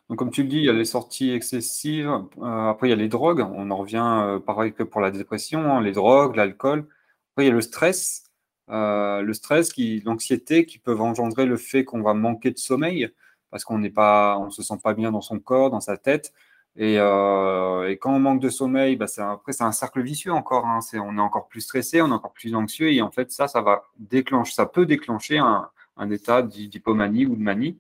Donc, 0.09 0.19
comme 0.19 0.31
tu 0.31 0.43
le 0.43 0.49
dis, 0.49 0.59
il 0.59 0.65
y 0.65 0.69
a 0.69 0.73
les 0.73 0.85
sorties 0.85 1.31
excessives. 1.33 2.09
Euh, 2.09 2.71
après, 2.71 2.89
il 2.89 2.91
y 2.91 2.93
a 2.93 2.97
les 2.97 3.09
drogues. 3.09 3.41
On 3.41 3.71
en 3.71 3.77
revient 3.77 4.05
euh, 4.05 4.39
pareil 4.39 4.73
que 4.73 4.83
pour 4.83 5.01
la 5.01 5.11
dépression, 5.11 5.61
hein, 5.73 5.81
les 5.81 5.93
drogues, 5.93 6.37
l'alcool. 6.37 6.87
Après, 7.33 7.45
il 7.45 7.49
y 7.49 7.51
a 7.51 7.55
le 7.55 7.61
stress. 7.61 8.25
le 8.69 9.33
stress, 9.33 9.71
l'anxiété 10.05 10.67
qui 10.67 10.79
peuvent 10.79 11.01
engendrer 11.01 11.47
le 11.47 11.57
fait 11.57 11.85
qu'on 11.85 12.03
va 12.03 12.15
manquer 12.15 12.51
de 12.51 12.59
sommeil 12.59 13.11
parce 13.51 13.65
qu'on 13.65 13.79
n'est 13.79 13.91
pas, 13.91 14.39
on 14.39 14.51
se 14.51 14.63
sent 14.63 14.79
pas 14.83 14.93
bien 14.93 15.13
dans 15.13 15.23
son 15.23 15.39
corps, 15.39 15.71
dans 15.71 15.81
sa 15.81 15.97
tête. 15.97 16.33
Euh, 16.81 17.89
et, 17.89 17.97
quand 17.97 18.13
on 18.13 18.21
manque 18.21 18.41
de 18.41 18.49
sommeil, 18.49 18.97
bah 18.97 19.07
après, 19.19 19.53
c'est 19.53 19.65
un 19.65 19.73
cercle 19.73 20.01
vicieux 20.03 20.33
encore. 20.33 20.67
Hein. 20.67 20.81
on 20.95 21.19
est 21.19 21.21
encore 21.21 21.49
plus 21.49 21.61
stressé, 21.61 22.01
on 22.03 22.09
est 22.09 22.13
encore 22.13 22.33
plus 22.33 22.55
anxieux. 22.55 22.93
Et 22.93 23.03
en 23.03 23.11
fait, 23.11 23.31
ça, 23.33 23.49
ça 23.49 23.61
va 23.63 23.85
déclencher, 23.99 24.53
ça 24.53 24.67
peut 24.67 24.87
déclencher 24.87 25.39
un, 25.39 25.71
état 26.11 26.43
d'hypomanie 26.43 27.27
ou 27.27 27.35
de 27.35 27.43
manie. 27.43 27.79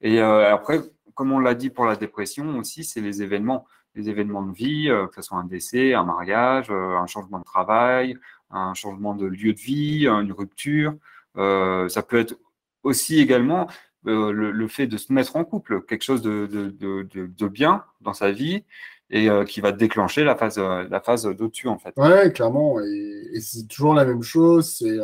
Et 0.00 0.20
euh, 0.20 0.52
après, 0.54 0.80
comme 1.14 1.32
on 1.32 1.40
l'a 1.40 1.54
dit 1.54 1.70
pour 1.70 1.86
la 1.86 1.96
dépression 1.96 2.56
aussi, 2.58 2.84
c'est 2.84 3.00
les 3.00 3.22
événements. 3.22 3.66
Les 3.96 4.08
événements 4.08 4.42
de 4.42 4.52
vie, 4.52 4.88
euh, 4.88 5.08
que 5.08 5.16
ce 5.16 5.22
soit 5.22 5.38
un 5.38 5.44
décès, 5.44 5.94
un 5.94 6.04
mariage, 6.04 6.70
un 6.70 7.06
changement 7.06 7.40
de 7.40 7.44
travail, 7.44 8.16
un 8.50 8.74
changement 8.74 9.14
de 9.14 9.26
lieu 9.26 9.52
de 9.52 9.58
vie, 9.58 10.06
une 10.06 10.32
rupture. 10.32 10.94
ça 11.34 12.02
peut 12.06 12.18
être 12.18 12.38
aussi 12.84 13.18
également 13.18 13.68
euh, 14.06 14.32
le, 14.32 14.68
fait 14.68 14.86
de 14.86 14.96
se 14.96 15.12
mettre 15.12 15.34
en 15.36 15.44
couple, 15.44 15.82
quelque 15.82 16.04
chose 16.04 16.22
de, 16.22 16.46
de, 16.46 17.48
bien 17.48 17.84
dans 18.00 18.14
sa 18.14 18.30
vie 18.30 18.64
et 19.10 19.28
euh, 19.28 19.44
qui 19.44 19.60
va 19.60 19.72
déclencher 19.72 20.22
la 20.22 20.36
phase, 20.36 20.58
euh, 20.58 20.86
la 20.88 21.00
phase 21.00 21.24
d'au-dessus, 21.24 21.68
en 21.68 21.78
fait. 21.78 21.92
Ouais, 21.96 22.32
clairement. 22.32 22.80
Et, 22.80 23.40
c'est 23.40 23.66
toujours 23.66 23.94
la 23.94 24.04
même 24.04 24.22
chose. 24.22 24.76
C'est 24.78 24.98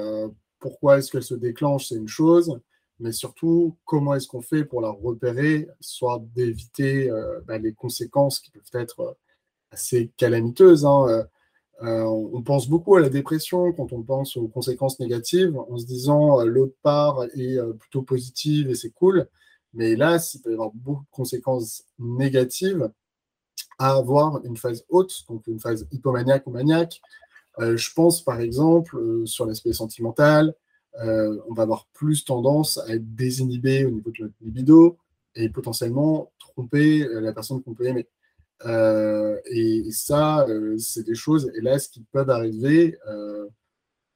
pourquoi 0.61 0.99
est-ce 0.99 1.11
qu'elle 1.11 1.25
se 1.25 1.35
déclenche, 1.35 1.88
c'est 1.88 1.96
une 1.96 2.08
chose. 2.08 2.61
Mais 3.00 3.11
surtout, 3.11 3.76
comment 3.85 4.14
est-ce 4.14 4.29
qu'on 4.29 4.41
fait 4.41 4.64
pour 4.64 4.81
la 4.81 4.91
repérer, 4.91 5.69
soit 5.81 6.23
d'éviter 6.35 7.11
bah, 7.46 7.58
les 7.58 7.73
conséquences 7.73 8.41
qui 8.41 8.50
peuvent 8.50 8.81
être 8.81 9.17
assez 9.73 10.12
calamiteuses. 10.17 10.87
Hein, 10.87 11.26
euh, 11.82 12.04
on 12.04 12.42
pense 12.42 12.68
beaucoup 12.68 12.96
à 12.96 13.00
la 13.00 13.08
dépression 13.08 13.72
quand 13.72 13.92
on 13.92 14.02
pense 14.02 14.36
aux 14.36 14.48
conséquences 14.48 15.00
négatives, 15.00 15.58
en 15.58 15.76
se 15.76 15.86
disant 15.86 16.40
euh, 16.40 16.44
l'autre 16.44 16.76
part 16.82 17.24
est 17.34 17.58
euh, 17.58 17.72
plutôt 17.72 18.02
positive 18.02 18.70
et 18.70 18.74
c'est 18.74 18.90
cool. 18.90 19.28
Mais 19.72 19.92
hélas, 19.92 20.34
il 20.34 20.42
peut 20.42 20.50
y 20.50 20.54
avoir 20.54 20.70
beaucoup 20.72 21.02
de 21.02 21.10
conséquences 21.10 21.84
négatives 21.98 22.90
à 23.78 23.96
avoir 23.96 24.44
une 24.44 24.56
phase 24.56 24.84
haute, 24.88 25.24
donc 25.28 25.46
une 25.48 25.58
phase 25.58 25.86
hypomaniaque 25.90 26.46
ou 26.46 26.50
maniaque. 26.50 27.00
je 27.58 27.92
pense 27.92 28.22
par 28.22 28.40
exemple 28.40 28.96
sur 29.26 29.46
l'aspect 29.46 29.72
sentimental, 29.72 30.54
on 31.02 31.54
va 31.54 31.64
avoir 31.64 31.88
plus 31.92 32.24
tendance 32.24 32.78
à 32.78 32.94
être 32.94 33.14
désinhibé 33.16 33.84
au 33.84 33.90
niveau 33.90 34.12
de 34.12 34.24
notre 34.24 34.34
libido 34.42 34.96
et 35.34 35.48
potentiellement 35.48 36.30
tromper 36.38 37.04
la 37.20 37.32
personne 37.32 37.62
qu'on 37.64 37.74
peut 37.74 37.86
aimer. 37.86 38.06
Euh, 38.66 39.36
et, 39.50 39.84
ça, 39.90 40.46
euh, 40.48 40.76
c'est 40.78 41.04
des 41.04 41.14
choses, 41.14 41.50
hélas, 41.56 41.88
qui 41.88 42.02
peuvent 42.12 42.30
arriver. 42.30 42.96
Euh, 43.08 43.46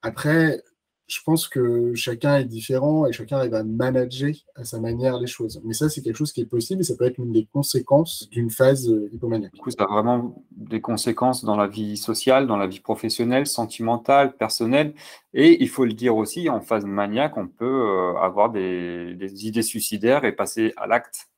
après, 0.01 0.61
je 1.07 1.19
pense 1.25 1.47
que 1.47 1.93
chacun 1.95 2.37
est 2.37 2.45
différent 2.45 3.07
et 3.07 3.11
chacun 3.11 3.37
arrive 3.37 3.55
à 3.55 3.63
manager 3.63 4.31
à 4.55 4.63
sa 4.63 4.79
manière 4.79 5.19
les 5.19 5.27
choses. 5.27 5.59
Mais 5.63 5.73
ça, 5.73 5.89
c'est 5.89 6.03
quelque 6.03 6.17
chose 6.17 6.31
qui 6.31 6.41
est 6.41 6.45
possible 6.45 6.81
et 6.81 6.83
ça 6.83 6.95
peut 6.95 7.05
être 7.05 7.17
une 7.17 7.31
des 7.31 7.47
conséquences 7.51 8.29
d'une 8.29 8.51
phase 8.51 8.93
hypomaniaque. 9.11 9.53
Du 9.53 9.59
coup, 9.59 9.71
ça 9.71 9.85
a 9.85 9.87
vraiment 9.87 10.43
des 10.51 10.81
conséquences 10.81 11.43
dans 11.43 11.55
la 11.55 11.65
vie 11.65 11.97
sociale, 11.97 12.45
dans 12.45 12.57
la 12.57 12.67
vie 12.67 12.79
professionnelle, 12.79 13.47
sentimentale, 13.47 14.37
personnelle. 14.37 14.93
Et 15.33 15.63
il 15.63 15.69
faut 15.69 15.85
le 15.85 15.93
dire 15.93 16.15
aussi, 16.15 16.47
en 16.47 16.61
phase 16.61 16.85
maniaque, 16.85 17.37
on 17.37 17.47
peut 17.47 18.15
avoir 18.21 18.51
des 18.51 19.47
idées 19.47 19.63
suicidaires 19.63 20.25
et 20.25 20.31
passer 20.31 20.73
à 20.77 20.85
l'acte 20.85 21.28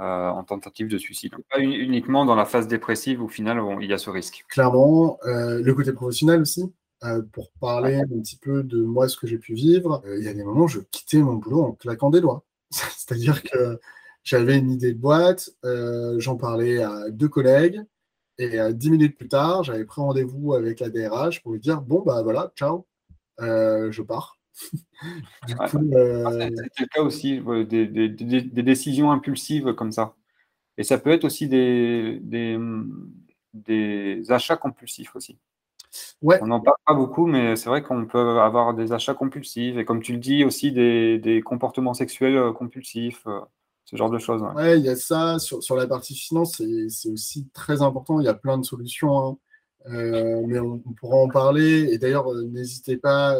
euh, 0.00 0.28
en 0.28 0.44
tentative 0.44 0.86
de 0.86 0.96
suicide. 0.96 1.32
Pas 1.50 1.58
uniquement 1.58 2.24
dans 2.24 2.36
la 2.36 2.44
phase 2.44 2.68
dépressive 2.68 3.20
où, 3.20 3.24
au 3.24 3.28
final, 3.28 3.60
il 3.80 3.90
y 3.90 3.92
a 3.92 3.98
ce 3.98 4.10
risque. 4.10 4.44
Clairement, 4.48 5.18
euh, 5.24 5.60
le 5.60 5.74
côté 5.74 5.92
professionnel 5.92 6.40
aussi. 6.40 6.72
Euh, 7.04 7.22
pour 7.32 7.50
parler 7.60 7.96
un 7.96 8.06
petit 8.06 8.36
peu 8.36 8.62
de 8.62 8.80
moi, 8.80 9.08
ce 9.08 9.16
que 9.16 9.26
j'ai 9.26 9.38
pu 9.38 9.54
vivre, 9.54 10.02
il 10.16 10.24
y 10.24 10.28
a 10.28 10.34
des 10.34 10.44
moments 10.44 10.64
où 10.64 10.68
je 10.68 10.78
quittais 10.78 11.18
mon 11.18 11.34
boulot 11.34 11.62
en 11.62 11.72
claquant 11.72 12.10
des 12.10 12.20
doigts. 12.20 12.44
C'est-à-dire 12.70 13.42
que 13.42 13.80
j'avais 14.22 14.58
une 14.58 14.70
idée 14.70 14.92
de 14.92 14.98
boîte, 14.98 15.50
j'en 16.18 16.36
parlais 16.36 16.82
à 16.82 17.10
deux 17.10 17.28
collègues, 17.28 17.82
et 18.38 18.56
dix 18.72 18.90
minutes 18.90 19.16
plus 19.16 19.28
tard, 19.28 19.64
j'avais 19.64 19.84
pris 19.84 20.00
rendez-vous 20.00 20.54
avec 20.54 20.78
la 20.78 20.90
DRH 20.90 21.42
pour 21.42 21.52
lui 21.52 21.60
dire 21.60 21.80
Bon, 21.80 22.02
bah 22.02 22.22
voilà, 22.22 22.52
ciao, 22.56 22.86
je 23.38 24.02
pars. 24.02 24.37
euh, 25.62 26.50
C'est 26.76 26.82
le 26.82 26.86
cas 26.86 27.02
aussi, 27.02 27.40
des, 27.66 27.86
des, 27.86 28.62
décisions 28.62 29.10
impulsives 29.10 29.74
comme 29.74 29.92
ça. 29.92 30.14
Et 30.76 30.84
ça 30.84 30.98
peut 30.98 31.10
être 31.10 31.24
aussi 31.24 31.48
des, 31.48 32.20
des, 33.54 34.22
achats 34.30 34.56
compulsifs 34.56 35.14
aussi. 35.16 35.38
Ouais. 36.22 36.38
On 36.42 36.48
n'en 36.48 36.60
parle 36.60 36.76
pas 36.86 36.94
beaucoup, 36.94 37.26
mais 37.26 37.56
c'est 37.56 37.70
vrai 37.70 37.82
qu'on 37.82 38.06
peut 38.06 38.40
avoir 38.40 38.74
des 38.74 38.92
achats 38.92 39.14
compulsifs 39.14 39.76
et 39.76 39.84
comme 39.84 40.02
tu 40.02 40.12
le 40.12 40.18
dis 40.18 40.44
aussi 40.44 40.70
des, 40.72 41.42
comportements 41.44 41.94
sexuels 41.94 42.36
euh, 42.36 42.52
compulsifs, 42.52 43.26
euh, 43.26 43.40
ce 43.84 43.96
genre 43.96 44.10
de 44.10 44.18
choses. 44.18 44.42
Ouais, 44.54 44.78
il 44.78 44.84
y 44.84 44.88
a 44.88 44.96
ça. 44.96 45.38
Sur, 45.38 45.62
sur 45.62 45.76
la 45.76 45.86
partie 45.86 46.14
finance, 46.14 46.62
c'est 46.88 47.10
aussi 47.10 47.48
très 47.54 47.80
important. 47.80 48.20
Il 48.20 48.26
y 48.26 48.28
a 48.28 48.34
plein 48.34 48.58
de 48.58 48.64
solutions, 48.64 49.18
hein. 49.18 49.36
mais 49.86 50.58
on, 50.58 50.78
pourra 50.78 51.16
en 51.16 51.28
parler. 51.28 51.88
Et 51.90 51.98
d'ailleurs, 51.98 52.32
n'hésitez 52.34 52.98
pas, 52.98 53.34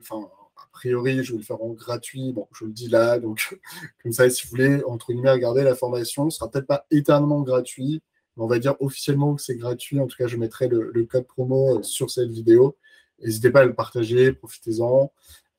enfin, 0.00 0.28
priori, 0.74 1.24
je 1.24 1.32
vais 1.32 1.38
le 1.38 1.44
faire 1.44 1.62
en 1.62 1.70
gratuit. 1.70 2.32
Bon, 2.32 2.48
je 2.52 2.64
le 2.64 2.72
dis 2.72 2.88
là, 2.88 3.18
donc 3.18 3.58
comme 4.02 4.12
ça, 4.12 4.28
si 4.28 4.46
vous 4.46 4.50
voulez, 4.50 4.82
entre 4.84 5.12
guillemets, 5.12 5.30
regarder 5.30 5.62
la 5.62 5.74
formation, 5.74 6.28
ce 6.28 6.38
sera 6.38 6.50
peut-être 6.50 6.66
pas 6.66 6.86
éternellement 6.90 7.40
gratuit, 7.40 8.02
mais 8.36 8.44
on 8.44 8.46
va 8.46 8.58
dire 8.58 8.74
officiellement 8.80 9.34
que 9.34 9.42
c'est 9.42 9.56
gratuit. 9.56 10.00
En 10.00 10.06
tout 10.06 10.16
cas, 10.16 10.26
je 10.26 10.36
mettrai 10.36 10.68
le, 10.68 11.06
code 11.06 11.26
promo 11.26 11.82
sur 11.82 12.10
cette 12.10 12.30
vidéo. 12.30 12.76
N'hésitez 13.22 13.50
pas 13.50 13.60
à 13.60 13.64
le 13.64 13.74
partager, 13.74 14.32
profitez-en. 14.32 15.12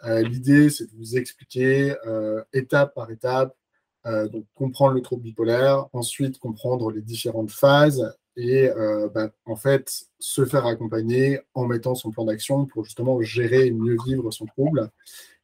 L'idée, 0.03 0.69
c'est 0.69 0.85
de 0.85 0.95
vous 0.97 1.17
expliquer 1.17 1.95
étape 2.53 2.93
par 2.93 3.09
étape, 3.09 3.55
donc 4.05 4.45
comprendre 4.53 4.93
le 4.93 5.01
trouble 5.01 5.23
bipolaire, 5.23 5.87
ensuite 5.93 6.37
comprendre 6.37 6.91
les 6.91 7.01
différentes 7.01 7.49
phases 7.49 8.15
et 8.37 8.69
euh, 8.69 9.07
bah, 9.09 9.31
en 9.45 9.55
fait 9.55 10.05
se 10.19 10.45
faire 10.45 10.65
accompagner 10.65 11.39
en 11.53 11.65
mettant 11.65 11.95
son 11.95 12.11
plan 12.11 12.25
d'action 12.25 12.65
pour 12.65 12.83
justement 12.83 13.21
gérer 13.21 13.67
et 13.67 13.71
mieux 13.71 13.97
vivre 14.05 14.31
son 14.31 14.45
trouble. 14.45 14.89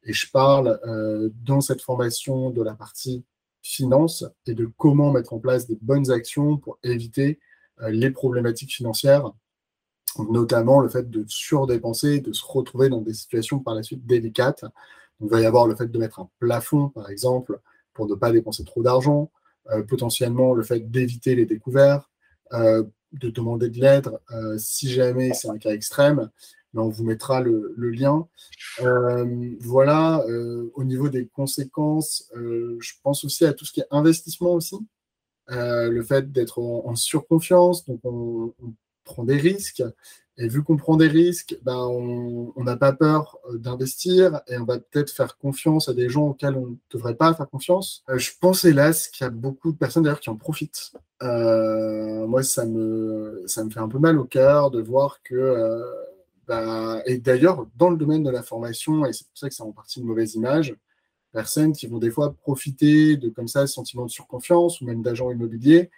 Et 0.04 0.12
je 0.12 0.30
parle 0.30 0.80
euh, 0.84 1.30
dans 1.44 1.60
cette 1.60 1.80
formation 1.80 2.50
de 2.50 2.62
la 2.62 2.74
partie 2.74 3.24
finance 3.62 4.24
et 4.46 4.54
de 4.54 4.68
comment 4.76 5.12
mettre 5.12 5.32
en 5.32 5.38
place 5.38 5.66
des 5.66 5.78
bonnes 5.80 6.10
actions 6.10 6.56
pour 6.58 6.78
éviter 6.82 7.38
euh, 7.80 7.90
les 7.90 8.10
problématiques 8.10 8.74
financières, 8.74 9.30
notamment 10.28 10.80
le 10.80 10.88
fait 10.88 11.08
de 11.08 11.24
surdépenser, 11.28 12.20
de 12.20 12.32
se 12.32 12.44
retrouver 12.44 12.88
dans 12.88 13.00
des 13.00 13.14
situations 13.14 13.60
par 13.60 13.74
la 13.74 13.82
suite 13.82 14.04
délicates. 14.04 14.64
il 15.20 15.28
va 15.28 15.40
y 15.40 15.46
avoir 15.46 15.66
le 15.66 15.76
fait 15.76 15.86
de 15.86 15.98
mettre 15.98 16.20
un 16.20 16.28
plafond, 16.40 16.88
par 16.90 17.08
exemple, 17.08 17.60
pour 17.94 18.08
ne 18.08 18.14
pas 18.14 18.32
dépenser 18.32 18.64
trop 18.64 18.82
d'argent, 18.82 19.30
potentiellement 19.88 20.54
le 20.54 20.64
fait 20.64 20.90
d'éviter 20.90 21.36
les 21.36 21.46
découvertes, 21.46 22.11
de 22.50 23.28
demander 23.28 23.68
de 23.68 23.78
l'aide 23.78 24.10
euh, 24.32 24.56
si 24.58 24.90
jamais 24.90 25.32
c'est 25.34 25.48
un 25.48 25.58
cas 25.58 25.70
extrême. 25.70 26.30
Mais 26.74 26.80
on 26.80 26.88
vous 26.88 27.04
mettra 27.04 27.42
le, 27.42 27.74
lien. 27.76 28.26
Euh, 28.80 29.54
voilà, 29.60 30.24
au 30.74 30.84
niveau 30.84 31.10
des 31.10 31.26
conséquences, 31.26 32.30
je 32.34 32.92
pense 33.02 33.24
aussi 33.24 33.44
à 33.44 33.52
tout 33.52 33.66
ce 33.66 33.72
qui 33.72 33.80
est 33.80 33.86
investissement 33.90 34.54
aussi. 34.54 34.78
le 35.48 36.02
fait 36.02 36.32
d'être 36.32 36.58
en, 36.60 36.96
surconfiance, 36.96 37.84
donc 37.86 38.00
on, 38.04 38.54
prend 39.04 39.24
des 39.24 39.36
risques. 39.36 39.82
Et 40.38 40.48
vu 40.48 40.62
qu'on 40.62 40.78
prend 40.78 40.96
des 40.96 41.08
risques, 41.08 41.58
ben 41.62 41.76
on 41.76 42.64
n'a 42.64 42.76
pas 42.76 42.92
peur 42.92 43.36
euh, 43.50 43.58
d'investir 43.58 44.40
et 44.48 44.56
on 44.56 44.64
va 44.64 44.78
peut-être 44.78 45.10
faire 45.10 45.36
confiance 45.36 45.90
à 45.90 45.94
des 45.94 46.08
gens 46.08 46.28
auxquels 46.28 46.56
on 46.56 46.68
ne 46.68 46.74
devrait 46.90 47.16
pas 47.16 47.34
faire 47.34 47.48
confiance. 47.50 48.02
Euh, 48.08 48.18
je 48.18 48.30
pense 48.40 48.64
hélas 48.64 49.08
qu'il 49.08 49.24
y 49.24 49.28
a 49.28 49.30
beaucoup 49.30 49.72
de 49.72 49.76
personnes 49.76 50.04
d'ailleurs 50.04 50.20
qui 50.20 50.30
en 50.30 50.36
profitent. 50.36 50.92
Euh, 51.22 52.26
moi, 52.26 52.42
ça 52.42 52.64
me, 52.64 53.44
ça 53.46 53.62
me 53.62 53.70
fait 53.70 53.80
un 53.80 53.88
peu 53.88 53.98
mal 53.98 54.18
au 54.18 54.24
cœur 54.24 54.70
de 54.70 54.80
voir 54.80 55.22
que, 55.22 55.82
bah, 56.48 57.02
et 57.04 57.18
d'ailleurs 57.18 57.66
dans 57.76 57.90
le 57.90 57.98
domaine 57.98 58.22
de 58.22 58.30
la 58.30 58.42
formation, 58.42 59.04
et 59.04 59.12
c'est 59.12 59.26
pour 59.26 59.36
ça 59.36 59.48
que 59.50 59.54
ça 59.54 59.64
en 59.64 59.72
partie 59.72 60.00
une 60.00 60.06
mauvaise 60.06 60.34
image, 60.34 60.74
personnes 61.32 61.72
qui 61.72 61.86
vont 61.86 61.98
des 61.98 62.10
fois 62.10 62.32
profiter 62.32 63.16
de 63.16 63.28
comme 63.28 63.48
ça 63.48 63.66
ce 63.66 63.74
sentiment 63.74 64.06
de 64.06 64.10
surconfiance 64.10 64.80
ou 64.80 64.86
même 64.86 65.02
d'agents 65.02 65.30
immobiliers 65.30 65.90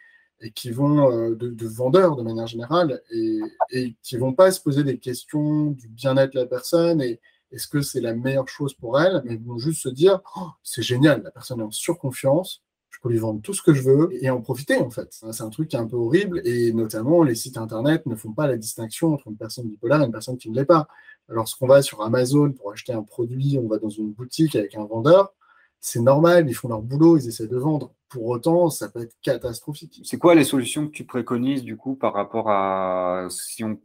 et 0.44 0.50
qui 0.50 0.70
vont, 0.70 1.10
euh, 1.10 1.34
de, 1.34 1.66
vendeurs 1.66 2.16
de 2.16 2.22
manière 2.22 2.46
générale, 2.46 3.00
et, 3.10 3.40
et 3.70 3.96
qui 4.02 4.18
vont 4.18 4.34
pas 4.34 4.50
se 4.50 4.60
poser 4.60 4.84
des 4.84 4.98
questions 4.98 5.70
du 5.70 5.88
bien-être 5.88 6.34
de 6.34 6.40
la 6.40 6.46
personne 6.46 7.00
et 7.00 7.20
est-ce 7.50 7.66
que 7.66 7.80
c'est 7.80 8.00
la 8.00 8.14
meilleure 8.14 8.48
chose 8.48 8.74
pour 8.74 9.00
elle, 9.00 9.22
mais 9.24 9.36
vont 9.36 9.58
juste 9.58 9.82
se 9.82 9.88
dire 9.88 10.20
oh, 10.36 10.48
c'est 10.62 10.82
génial, 10.82 11.22
la 11.22 11.30
personne 11.30 11.60
est 11.60 11.64
en 11.64 11.70
surconfiance, 11.70 12.62
je 12.90 12.98
peux 13.00 13.08
lui 13.08 13.18
vendre 13.18 13.40
tout 13.40 13.54
ce 13.54 13.62
que 13.62 13.72
je 13.72 13.82
veux 13.82 14.08
et 14.22 14.28
en 14.28 14.40
profiter 14.40 14.76
en 14.76 14.90
fait. 14.90 15.08
C'est 15.10 15.42
un 15.42 15.50
truc 15.50 15.68
qui 15.68 15.76
est 15.76 15.78
un 15.78 15.86
peu 15.86 15.96
horrible 15.96 16.42
et 16.44 16.72
notamment 16.72 17.22
les 17.22 17.34
sites 17.34 17.56
internet 17.56 18.04
ne 18.06 18.14
font 18.14 18.32
pas 18.32 18.46
la 18.46 18.56
distinction 18.56 19.14
entre 19.14 19.28
une 19.28 19.36
personne 19.36 19.68
bipolaire 19.68 20.02
et 20.02 20.04
une 20.04 20.12
personne 20.12 20.36
qui 20.36 20.50
ne 20.50 20.56
l'est 20.56 20.64
pas. 20.64 20.88
Lorsqu'on 21.28 21.66
va 21.66 21.80
sur 21.80 22.02
Amazon 22.02 22.52
pour 22.52 22.72
acheter 22.72 22.92
un 22.92 23.02
produit, 23.02 23.58
on 23.62 23.68
va 23.68 23.78
dans 23.78 23.88
une 23.88 24.12
boutique 24.12 24.56
avec 24.56 24.74
un 24.74 24.84
vendeur, 24.84 25.32
c'est 25.80 26.00
normal, 26.00 26.48
ils 26.48 26.54
font 26.54 26.68
leur 26.68 26.82
boulot, 26.82 27.18
ils 27.18 27.28
essaient 27.28 27.46
de 27.46 27.56
vendre. 27.56 27.92
Pour 28.14 28.26
autant, 28.26 28.70
ça 28.70 28.88
peut 28.88 29.02
être 29.02 29.16
catastrophique. 29.22 30.00
C'est 30.04 30.18
quoi 30.18 30.36
les 30.36 30.44
solutions 30.44 30.86
que 30.86 30.92
tu 30.92 31.04
préconises 31.04 31.64
du 31.64 31.76
coup 31.76 31.96
par 31.96 32.14
rapport 32.14 32.48
à 32.48 33.26
si 33.28 33.64
on 33.64 33.80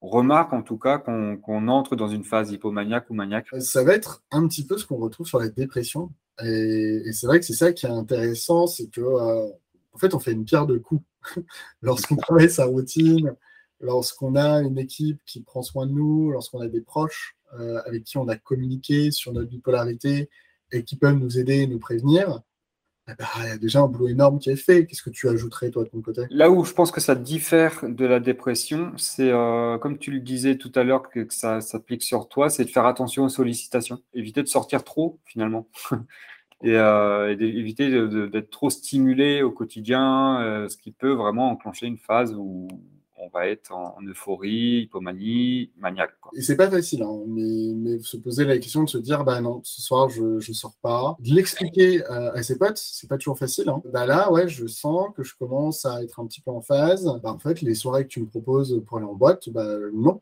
remarque 0.00 0.54
en 0.54 0.62
tout 0.62 0.78
cas 0.78 0.96
qu'on 0.96 1.68
entre 1.68 1.94
dans 1.94 2.08
une 2.08 2.24
phase 2.24 2.50
hypomaniaque 2.50 3.10
ou 3.10 3.14
maniaque? 3.14 3.48
Ça 3.58 3.84
va 3.84 3.92
être 3.92 4.24
un 4.30 4.48
petit 4.48 4.66
peu 4.66 4.78
ce 4.78 4.86
qu'on 4.86 4.96
retrouve 4.96 5.26
sur 5.26 5.38
la 5.38 5.50
dépression. 5.50 6.10
Et, 6.42 7.12
c'est 7.12 7.26
vrai 7.26 7.40
que 7.40 7.44
c'est 7.44 7.52
ça 7.52 7.74
qui 7.74 7.84
est 7.84 7.90
intéressant, 7.90 8.66
c'est 8.66 8.88
que 8.88 9.02
euh, 9.02 9.50
en 9.92 9.98
fait, 9.98 10.14
on 10.14 10.18
fait 10.18 10.32
une 10.32 10.46
pierre 10.46 10.64
de 10.64 10.78
coups. 10.78 11.04
lorsqu'on 11.82 12.16
travaille 12.16 12.48
sa 12.48 12.64
routine, 12.64 13.34
lorsqu'on 13.80 14.34
a 14.34 14.62
une 14.62 14.78
équipe 14.78 15.20
qui 15.26 15.42
prend 15.42 15.60
soin 15.60 15.86
de 15.86 15.92
nous, 15.92 16.30
lorsqu'on 16.30 16.60
a 16.60 16.68
des 16.68 16.80
proches 16.80 17.36
euh, 17.60 17.82
avec 17.84 18.04
qui 18.04 18.16
on 18.16 18.28
a 18.28 18.36
communiqué 18.36 19.10
sur 19.10 19.34
notre 19.34 19.50
bipolarité, 19.50 20.30
et 20.72 20.84
qui 20.84 20.96
peuvent 20.96 21.18
nous 21.18 21.38
aider 21.38 21.60
et 21.60 21.66
nous 21.66 21.78
prévenir, 21.78 22.40
eh 23.06 23.12
ben, 23.18 23.26
il 23.42 23.48
y 23.48 23.50
a 23.50 23.58
déjà 23.58 23.80
un 23.80 23.86
boulot 23.86 24.08
énorme 24.08 24.38
qui 24.38 24.48
est 24.50 24.56
fait. 24.56 24.86
Qu'est-ce 24.86 25.02
que 25.02 25.10
tu 25.10 25.28
ajouterais, 25.28 25.70
toi, 25.70 25.84
de 25.84 25.90
ton 25.90 26.00
côté? 26.00 26.22
Là 26.30 26.50
où 26.50 26.64
je 26.64 26.72
pense 26.72 26.90
que 26.90 27.00
ça 27.00 27.14
diffère 27.14 27.84
de 27.86 28.06
la 28.06 28.18
dépression, 28.18 28.92
c'est, 28.96 29.30
euh, 29.30 29.76
comme 29.76 29.98
tu 29.98 30.10
le 30.10 30.20
disais 30.20 30.56
tout 30.56 30.72
à 30.74 30.84
l'heure, 30.84 31.10
que, 31.10 31.26
ça 31.28 31.60
s'applique 31.60 32.02
sur 32.02 32.28
toi, 32.28 32.48
c'est 32.48 32.64
de 32.64 32.70
faire 32.70 32.86
attention 32.86 33.24
aux 33.24 33.28
sollicitations. 33.28 34.00
Éviter 34.14 34.42
de 34.42 34.48
sortir 34.48 34.84
trop, 34.84 35.18
finalement. 35.26 35.68
et, 36.62 36.76
euh, 36.76 37.36
éviter 37.38 37.90
d'être 38.28 38.50
trop 38.50 38.70
stimulé 38.70 39.42
au 39.42 39.50
quotidien, 39.50 40.40
euh, 40.40 40.68
ce 40.68 40.78
qui 40.78 40.90
peut 40.90 41.12
vraiment 41.12 41.50
enclencher 41.50 41.86
une 41.86 41.98
phase 41.98 42.34
où 42.34 42.68
on 43.16 43.28
va 43.28 43.48
être 43.48 43.72
en, 43.72 43.96
euphorie, 44.02 44.82
hypomanie, 44.82 45.70
maniaque. 45.76 46.14
Et 46.36 46.42
c'est 46.42 46.56
pas 46.56 46.70
facile, 46.70 47.02
hein, 47.02 47.22
mais, 47.26 47.98
se 48.00 48.16
poser 48.16 48.44
la 48.44 48.58
question 48.58 48.82
de 48.82 48.88
se 48.88 48.98
dire, 48.98 49.24
bah 49.24 49.40
non, 49.40 49.60
ce 49.62 49.80
soir 49.82 50.08
je, 50.08 50.40
je 50.40 50.52
sors 50.52 50.74
pas. 50.82 51.16
De 51.20 51.34
l'expliquer 51.34 52.04
à 52.04 52.42
ses 52.42 52.58
potes, 52.58 52.78
c'est 52.78 53.08
pas 53.08 53.18
toujours 53.18 53.38
facile. 53.38 53.68
Hein. 53.68 53.82
Bah 53.92 54.06
là, 54.06 54.30
ouais, 54.32 54.48
je 54.48 54.66
sens 54.66 55.08
que 55.16 55.22
je 55.22 55.34
commence 55.36 55.84
à 55.84 56.02
être 56.02 56.20
un 56.20 56.26
petit 56.26 56.40
peu 56.40 56.50
en 56.50 56.60
phase. 56.60 57.04
Bah, 57.22 57.32
en 57.32 57.38
fait, 57.38 57.60
les 57.62 57.74
soirées 57.74 58.04
que 58.04 58.08
tu 58.08 58.20
me 58.20 58.26
proposes 58.26 58.82
pour 58.86 58.98
aller 58.98 59.06
en 59.06 59.14
boîte, 59.14 59.48
bah 59.50 59.76
non. 59.92 60.20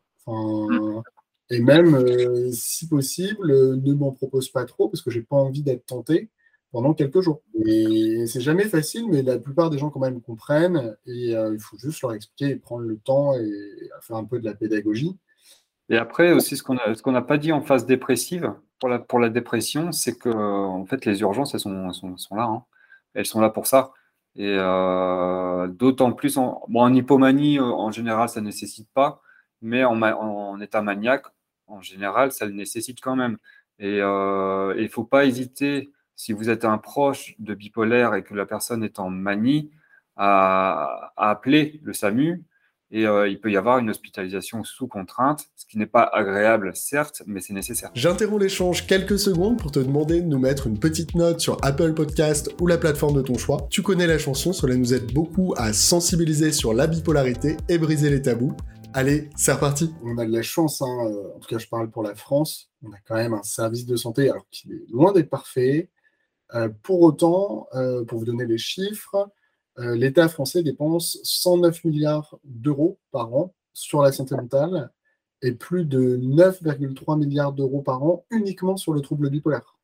et 1.49 1.59
même, 1.59 1.95
euh, 1.95 2.51
si 2.51 2.87
possible, 2.87 3.75
ne 3.75 3.93
m'en 3.93 4.11
propose 4.11 4.49
pas 4.49 4.65
trop 4.65 4.87
parce 4.89 5.01
que 5.01 5.11
j'ai 5.11 5.23
pas 5.23 5.35
envie 5.35 5.63
d'être 5.63 5.85
tenté 5.85 6.29
pendant 6.73 6.95
quelques 6.95 7.21
jours. 7.21 7.41
Et 7.65 8.25
c'est 8.25 8.41
jamais 8.41 8.65
facile, 8.65 9.07
mais 9.07 9.21
la 9.21 9.37
plupart 9.37 9.69
des 9.69 9.77
gens 9.77 9.91
quand 9.91 9.99
même 9.99 10.19
comprennent 10.21 10.97
et 11.05 11.35
euh, 11.35 11.53
il 11.53 11.59
faut 11.59 11.77
juste 11.77 12.01
leur 12.01 12.13
expliquer 12.13 12.49
et 12.49 12.55
prendre 12.55 12.83
le 12.83 12.97
temps 12.97 13.35
et 13.35 13.89
faire 14.01 14.17
un 14.17 14.25
peu 14.25 14.39
de 14.39 14.45
la 14.45 14.55
pédagogie. 14.55 15.15
Et 15.89 15.97
après 15.97 16.33
aussi, 16.33 16.57
ce 16.57 16.63
qu'on 16.63 17.11
n'a 17.11 17.21
pas 17.21 17.37
dit 17.37 17.51
en 17.51 17.61
phase 17.61 17.85
dépressive 17.85 18.53
pour 18.79 18.89
la, 18.89 18.97
pour 18.97 19.19
la 19.19 19.29
dépression, 19.29 19.91
c'est 19.91 20.17
que 20.17 20.29
en 20.29 20.83
fait 20.85 21.05
les 21.05 21.21
urgences 21.21 21.53
elles 21.53 21.59
sont, 21.59 21.93
sont, 21.93 22.35
là, 22.35 22.45
hein. 22.45 22.63
elles 23.13 23.27
sont 23.27 23.39
là 23.39 23.51
pour 23.51 23.67
ça. 23.67 23.91
Et 24.35 24.55
euh, 24.57 25.67
d'autant 25.67 26.11
plus 26.11 26.39
en, 26.39 26.63
bon, 26.69 26.81
en 26.81 26.93
hypomanie, 26.93 27.59
euh, 27.59 27.65
en 27.65 27.91
général, 27.91 28.29
ça 28.29 28.41
ne 28.41 28.47
nécessite 28.47 28.89
pas, 28.95 29.21
mais 29.61 29.83
en, 29.83 30.01
en, 30.01 30.59
état 30.59 30.81
maniaque, 30.81 31.27
en 31.67 31.81
général, 31.81 32.31
ça 32.31 32.47
le 32.47 32.53
nécessite 32.53 32.99
quand 32.99 33.15
même. 33.15 33.37
Et 33.77 33.97
il 33.97 34.83
ne 34.83 34.87
faut 34.89 35.03
pas 35.03 35.25
hésiter 35.25 35.91
si 36.23 36.31
vous 36.31 36.49
êtes 36.49 36.63
un 36.63 36.77
proche 36.77 37.35
de 37.39 37.53
bipolaire 37.53 38.15
et 38.15 38.23
que 38.23 38.33
la 38.33 38.45
personne 38.45 38.81
est 38.81 38.97
en 38.97 39.09
manie, 39.09 39.71
à, 40.15 41.11
appeler 41.17 41.81
le 41.83 41.91
SAMU. 41.91 42.45
Et 42.91 43.05
euh, 43.05 43.27
il 43.27 43.41
peut 43.41 43.51
y 43.51 43.57
avoir 43.57 43.79
une 43.79 43.89
hospitalisation 43.89 44.63
sous 44.63 44.87
contrainte, 44.87 45.47
ce 45.55 45.65
qui 45.65 45.77
n'est 45.77 45.85
pas 45.85 46.03
agréable, 46.03 46.71
certes, 46.75 47.23
mais 47.25 47.41
c'est 47.41 47.51
nécessaire. 47.51 47.89
J'interromps 47.93 48.41
l'échange 48.41 48.87
quelques 48.87 49.19
secondes 49.19 49.57
pour 49.57 49.71
te 49.71 49.79
demander 49.79 50.21
de 50.21 50.27
nous 50.27 50.39
mettre 50.39 50.67
une 50.67 50.79
petite 50.79 51.13
note 51.13 51.41
sur 51.41 51.57
Apple 51.61 51.93
Podcast 51.93 52.55
ou 52.61 52.67
la 52.67 52.77
plateforme 52.77 53.15
de 53.15 53.21
ton 53.21 53.37
choix. 53.37 53.67
Tu 53.69 53.81
connais 53.81 54.07
la 54.07 54.17
chanson, 54.17 54.53
cela 54.53 54.77
nous 54.77 54.93
aide 54.93 55.11
beaucoup 55.11 55.53
à 55.57 55.73
sensibiliser 55.73 56.53
sur 56.53 56.73
la 56.73 56.87
bipolarité 56.87 57.57
et 57.67 57.77
briser 57.77 58.09
les 58.09 58.21
tabous. 58.21 58.55
Allez, 58.93 59.29
c'est 59.35 59.51
reparti. 59.51 59.93
On 60.03 60.17
a 60.19 60.25
de 60.25 60.31
la 60.31 60.43
chance, 60.43 60.81
hein, 60.81 61.07
euh, 61.07 61.35
en 61.35 61.39
tout 61.39 61.49
cas 61.49 61.57
je 61.57 61.67
parle 61.67 61.89
pour 61.89 62.03
la 62.03 62.15
France, 62.15 62.69
on 62.81 62.91
a 62.91 62.97
quand 63.05 63.15
même 63.15 63.33
un 63.33 63.43
service 63.43 63.85
de 63.87 63.97
santé 63.97 64.29
alors 64.29 64.45
qu'il 64.51 64.71
est 64.71 64.85
loin 64.89 65.11
d'être 65.11 65.31
parfait, 65.31 65.89
pour 66.83 67.01
autant, 67.01 67.67
euh, 67.73 68.03
pour 68.05 68.19
vous 68.19 68.25
donner 68.25 68.45
les 68.45 68.57
chiffres, 68.57 69.29
euh, 69.79 69.95
l'État 69.95 70.29
français 70.29 70.61
dépense 70.61 71.17
109 71.23 71.83
milliards 71.83 72.37
d'euros 72.43 72.99
par 73.11 73.33
an 73.33 73.55
sur 73.73 74.01
la 74.01 74.11
santé 74.11 74.35
mentale 74.35 74.91
et 75.41 75.53
plus 75.53 75.85
de 75.85 76.15
9,3 76.17 77.17
milliards 77.17 77.53
d'euros 77.53 77.81
par 77.81 78.03
an 78.03 78.25
uniquement 78.29 78.77
sur 78.77 78.93
le 78.93 79.01
trouble 79.01 79.29
bipolaire. 79.29 79.77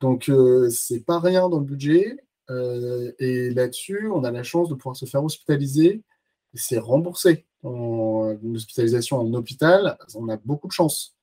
Donc, 0.00 0.30
c'est 0.70 1.04
pas 1.04 1.20
rien 1.20 1.50
dans 1.50 1.58
le 1.58 1.66
budget. 1.66 2.16
et 2.48 3.50
là-dessus, 3.50 4.08
on 4.08 4.24
a 4.24 4.30
la 4.30 4.42
chance 4.42 4.70
de 4.70 4.74
pouvoir 4.74 4.96
se 4.96 5.04
faire 5.04 5.22
hospitaliser. 5.22 6.02
C'est 6.54 6.78
remboursé. 6.78 7.46
En, 7.62 8.34
une 8.42 8.56
hospitalisation 8.56 9.18
en 9.18 9.34
hôpital, 9.34 9.98
on 10.14 10.30
a 10.30 10.38
beaucoup 10.38 10.68
de 10.68 10.72
chance. 10.72 11.14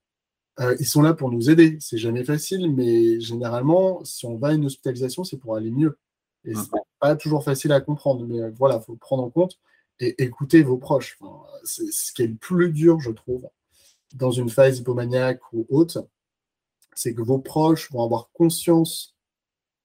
Euh, 0.59 0.75
ils 0.79 0.87
sont 0.87 1.01
là 1.01 1.13
pour 1.13 1.31
nous 1.31 1.49
aider. 1.49 1.77
C'est 1.79 1.97
jamais 1.97 2.23
facile, 2.23 2.73
mais 2.73 3.19
généralement, 3.19 4.03
si 4.03 4.25
on 4.25 4.37
va 4.37 4.49
à 4.49 4.53
une 4.53 4.65
hospitalisation, 4.65 5.23
c'est 5.23 5.37
pour 5.37 5.55
aller 5.55 5.71
mieux. 5.71 5.97
Et 6.45 6.55
c'est 6.55 6.69
pas 6.99 7.15
toujours 7.15 7.43
facile 7.43 7.71
à 7.71 7.81
comprendre, 7.81 8.25
mais 8.25 8.41
euh, 8.41 8.51
voilà, 8.57 8.79
faut 8.79 8.93
le 8.93 8.97
prendre 8.97 9.23
en 9.23 9.29
compte 9.29 9.59
et 9.99 10.21
écouter 10.23 10.63
vos 10.63 10.77
proches. 10.77 11.17
c'est 11.63 11.91
ce 11.91 12.11
qui 12.13 12.23
est 12.23 12.27
le 12.27 12.35
plus 12.35 12.71
dur, 12.71 12.99
je 12.99 13.11
trouve, 13.11 13.47
dans 14.13 14.31
une 14.31 14.49
phase 14.49 14.79
hypomaniaque 14.79 15.41
ou 15.53 15.65
autre, 15.69 16.07
c'est 16.95 17.13
que 17.13 17.21
vos 17.21 17.39
proches 17.39 17.91
vont 17.91 18.03
avoir 18.03 18.29
conscience 18.33 19.15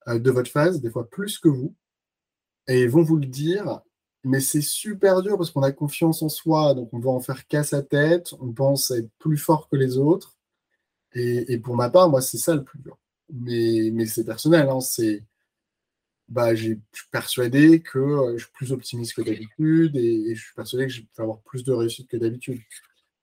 euh, 0.07 0.19
de 0.19 0.31
votre 0.31 0.49
phase, 0.49 0.81
des 0.81 0.89
fois 0.89 1.09
plus 1.09 1.39
que 1.39 1.49
vous, 1.49 1.75
et 2.67 2.83
ils 2.83 2.89
vont 2.89 3.03
vous 3.03 3.17
le 3.17 3.25
dire, 3.25 3.81
mais 4.23 4.39
c'est 4.39 4.61
super 4.61 5.21
dur 5.21 5.37
parce 5.37 5.51
qu'on 5.51 5.63
a 5.63 5.71
confiance 5.71 6.21
en 6.21 6.29
soi, 6.29 6.73
donc 6.73 6.89
on 6.93 6.99
va 6.99 7.11
en 7.11 7.19
faire 7.19 7.45
qu'à 7.47 7.63
sa 7.63 7.81
tête, 7.81 8.33
on 8.39 8.51
pense 8.53 8.91
être 8.91 9.09
plus 9.19 9.37
fort 9.37 9.67
que 9.69 9.75
les 9.75 9.97
autres. 9.97 10.32
Et, 11.15 11.57
pour 11.59 11.75
ma 11.75 11.89
part, 11.89 12.09
moi, 12.09 12.21
c'est 12.21 12.37
ça 12.37 12.55
le 12.55 12.63
plus 12.63 12.79
dur. 12.79 12.97
Mais, 13.31 14.05
c'est 14.05 14.25
personnel, 14.25 14.69
hein, 14.69 14.79
c'est. 14.81 15.23
Bah, 16.29 16.55
je 16.55 16.63
suis 16.63 17.07
persuadé 17.11 17.81
que 17.81 17.99
euh, 17.99 18.37
je 18.37 18.43
suis 18.45 18.53
plus 18.53 18.71
optimiste 18.71 19.13
que 19.13 19.21
d'habitude 19.21 19.95
et, 19.97 20.33
je 20.33 20.41
suis 20.41 20.53
persuadé 20.55 20.87
que 20.87 20.93
je 20.93 21.01
vais 21.01 21.07
avoir 21.17 21.41
plus 21.41 21.63
de 21.63 21.73
réussite 21.73 22.07
que 22.09 22.17
d'habitude. 22.17 22.61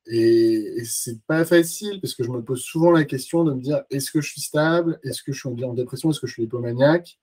Et, 0.07 0.79
et 0.79 0.85
c'est 0.85 1.21
pas 1.23 1.45
facile 1.45 2.01
parce 2.01 2.15
que 2.15 2.25
je 2.25 2.31
me 2.31 2.43
pose 2.43 2.63
souvent 2.63 2.91
la 2.91 3.05
question 3.05 3.45
de 3.45 3.55
me 3.55 3.61
dire 3.61 3.83
est-ce 3.91 4.11
que 4.13 4.21
je 4.21 4.31
suis 4.31 4.41
stable? 4.41 5.01
Est-ce 5.03 5.23
que 5.23 5.33
je 5.33 5.41
suis 5.41 5.49
en 5.49 5.75
dépression? 5.75 6.11
Est-ce 6.11 6.21
que 6.21 6.27
je 6.27 6.35
suis 6.35 6.45
hypomaniaque? 6.45 7.19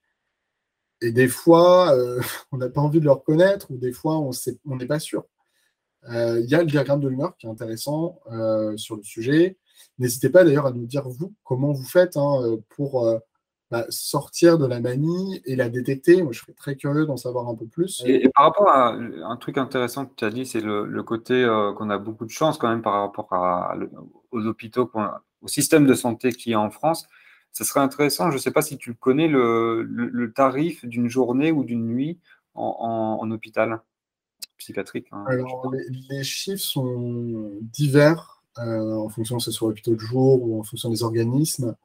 Et 1.02 1.12
des 1.12 1.28
fois, 1.28 1.96
euh, 1.96 2.22
on 2.52 2.58
n'a 2.58 2.70
pas 2.70 2.82
envie 2.82 3.00
de 3.00 3.06
le 3.06 3.12
reconnaître, 3.12 3.72
ou 3.72 3.78
des 3.78 3.94
fois, 3.94 4.18
on 4.18 4.76
n'est 4.76 4.88
pas 4.88 5.00
sûr. 5.00 5.26
Euh, 6.10 6.40
il 6.40 6.50
y 6.50 6.56
a 6.56 6.60
le 6.60 6.66
diagramme 6.66 7.00
de 7.00 7.08
l'humeur 7.08 7.36
qui 7.38 7.48
est 7.48 7.50
intéressant 7.50 8.20
euh, 8.32 8.76
sur 8.78 8.96
le 8.96 9.04
sujet. 9.04 9.58
N'hésitez 10.00 10.30
pas 10.30 10.44
d'ailleurs 10.44 10.66
à 10.66 10.72
nous 10.72 10.86
dire, 10.86 11.08
vous, 11.08 11.34
comment 11.44 11.72
vous 11.72 11.86
faites 11.86 12.18
hein, 12.18 12.58
pour 12.70 13.08
bah, 13.72 13.86
sortir 13.90 14.58
de 14.58 14.66
la 14.66 14.80
manie 14.80 15.42
et 15.46 15.56
la 15.56 15.70
détecter. 15.70 16.22
Moi, 16.24 16.32
je 16.34 16.40
serais 16.40 16.54
très 16.54 16.76
curieux 16.76 17.06
d'en 17.06 17.18
savoir 17.18 17.48
un 17.50 17.56
peu 17.56 17.66
plus. 17.68 18.04
Et, 18.06 18.30
par 18.30 18.46
rapport 18.46 18.70
à 18.70 18.94
un 18.94 19.38
truc 19.38 19.58
intéressant 19.58 20.06
que 20.06 20.14
tu 20.16 20.26
as 20.26 20.30
dit, 20.30 20.46
c'est 20.46 20.62
le, 20.62 21.04
côté 21.04 21.46
qu'on 21.78 21.90
a 21.90 21.98
beaucoup 21.98 22.26
de 22.26 22.32
chance 22.32 22.58
quand 22.58 22.70
même 22.70 22.82
par 22.82 22.94
rapport 22.94 23.30
aux 24.32 24.46
hôpitaux, 24.46 24.90
au 25.42 25.48
système 25.48 25.86
de 25.86 25.94
santé 25.94 26.32
qui 26.32 26.52
est 26.52 26.56
en 26.56 26.70
France 26.70 27.08
ce 27.58 27.64
serait 27.64 27.80
intéressant, 27.80 28.30
je 28.30 28.36
ne 28.36 28.40
sais 28.40 28.52
pas 28.52 28.62
si 28.62 28.78
tu 28.78 28.94
connais 28.94 29.28
le, 29.28 30.32
tarif 30.36 30.86
d'une 30.86 31.10
journée 31.10 31.52
ou 31.52 31.64
d'une 31.64 31.88
nuit 31.88 32.20
en, 32.54 33.30
hôpital 33.32 33.82
psychiatrique. 34.58 35.08
Hein, 35.12 35.24
Alors, 35.28 35.72
les, 36.10 36.24
chiffres 36.24 36.62
sont 36.62 37.52
divers 37.62 38.42
euh, 38.60 38.96
en 38.96 39.10
fonction 39.10 39.38
que 39.38 39.44
ce 39.44 39.52
soit 39.52 39.70
hôpitaux 39.70 39.96
de 39.96 40.00
jour 40.00 40.42
ou 40.44 40.60
en 40.60 40.64
fonction 40.64 40.90
des 40.90 41.04
organismes. 41.04 41.76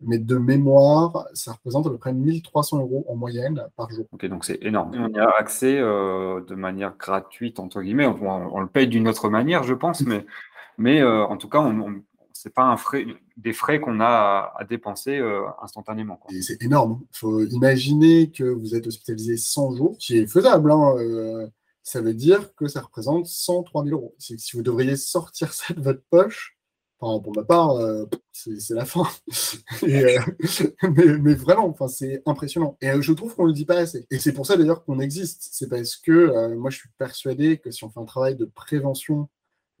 Mais 0.00 0.18
de 0.18 0.36
mémoire, 0.36 1.26
ça 1.34 1.52
représente 1.52 1.86
à 1.88 1.90
peu 1.90 1.98
près 1.98 2.12
1300 2.12 2.78
euros 2.78 3.04
en 3.08 3.16
moyenne 3.16 3.66
par 3.76 3.90
jour. 3.90 4.06
Ok, 4.12 4.26
donc 4.26 4.44
c'est 4.44 4.62
énorme. 4.62 4.92
On 4.94 5.12
y 5.12 5.18
a 5.18 5.28
accès 5.36 5.76
euh, 5.76 6.40
de 6.42 6.54
manière 6.54 6.96
gratuite, 6.96 7.58
entre 7.58 7.82
guillemets. 7.82 8.06
On, 8.06 8.60
le 8.60 8.68
paye 8.68 8.86
d'une 8.86 9.08
autre 9.08 9.28
manière, 9.28 9.64
je 9.64 9.74
pense, 9.74 10.02
mais, 10.02 10.24
mais 10.78 11.00
euh, 11.00 11.24
en 11.24 11.36
tout 11.36 11.48
cas, 11.48 11.58
on, 11.58 12.00
c'est 12.40 12.54
pas 12.54 12.62
un 12.62 12.76
frais, 12.76 13.04
des 13.36 13.52
frais 13.52 13.80
qu'on 13.80 13.98
a 13.98 14.52
à, 14.56 14.64
dépenser 14.64 15.18
euh, 15.18 15.42
instantanément. 15.60 16.20
C'est 16.40 16.62
énorme. 16.62 17.00
Il 17.12 17.18
faut 17.18 17.40
imaginer 17.40 18.30
que 18.30 18.44
vous 18.44 18.76
êtes 18.76 18.86
hospitalisé 18.86 19.36
100 19.36 19.74
jours, 19.74 19.96
qui 19.98 20.18
est 20.18 20.26
faisable. 20.28 20.70
Hein, 20.70 20.94
euh, 20.98 21.48
ça 21.88 22.02
veut 22.02 22.14
dire 22.14 22.54
que 22.54 22.68
ça 22.68 22.82
représente 22.82 23.26
103 23.26 23.84
000 23.84 23.96
euros. 23.96 24.14
Si 24.18 24.36
vous 24.54 24.62
devriez 24.62 24.96
sortir 24.96 25.52
ça 25.54 25.72
de 25.72 25.80
votre 25.80 26.02
poche, 26.10 26.58
enfin, 27.00 27.22
pour 27.22 27.34
ma 27.34 27.44
part, 27.44 27.70
euh, 27.76 28.04
c'est 28.32 28.74
la 28.74 28.84
fin. 28.84 29.04
mais, 29.82 31.34
vraiment, 31.34 31.68
enfin, 31.68 31.88
c'est 31.88 32.22
impressionnant. 32.26 32.76
Et 32.82 32.90
je 33.00 33.12
trouve 33.14 33.34
qu'on 33.34 33.44
ne 33.44 33.48
le 33.48 33.54
dit 33.54 33.64
pas 33.64 33.78
assez. 33.78 34.06
Et 34.10 34.18
c'est 34.18 34.32
pour 34.32 34.46
ça 34.46 34.56
d'ailleurs 34.58 34.84
qu'on 34.84 35.00
existe. 35.00 35.48
C'est 35.50 35.68
parce 35.68 35.96
que 35.96 36.54
moi, 36.56 36.70
je 36.70 36.76
suis 36.76 36.90
persuadé 36.98 37.58
que 37.58 37.70
si 37.70 37.84
on 37.84 37.90
fait 37.90 38.00
un 38.00 38.04
travail 38.04 38.36
de 38.36 38.44
prévention 38.44 39.28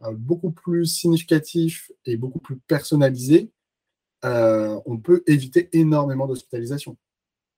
euh, 0.04 0.12
beaucoup 0.16 0.52
plus 0.52 0.86
significatif 0.86 1.90
et 2.06 2.16
beaucoup 2.16 2.38
plus 2.38 2.56
personnalisé, 2.56 3.50
euh, 4.24 4.80
on 4.86 4.96
peut 4.96 5.24
éviter 5.26 5.68
énormément 5.72 6.26
d'hospitalisation. 6.26 6.96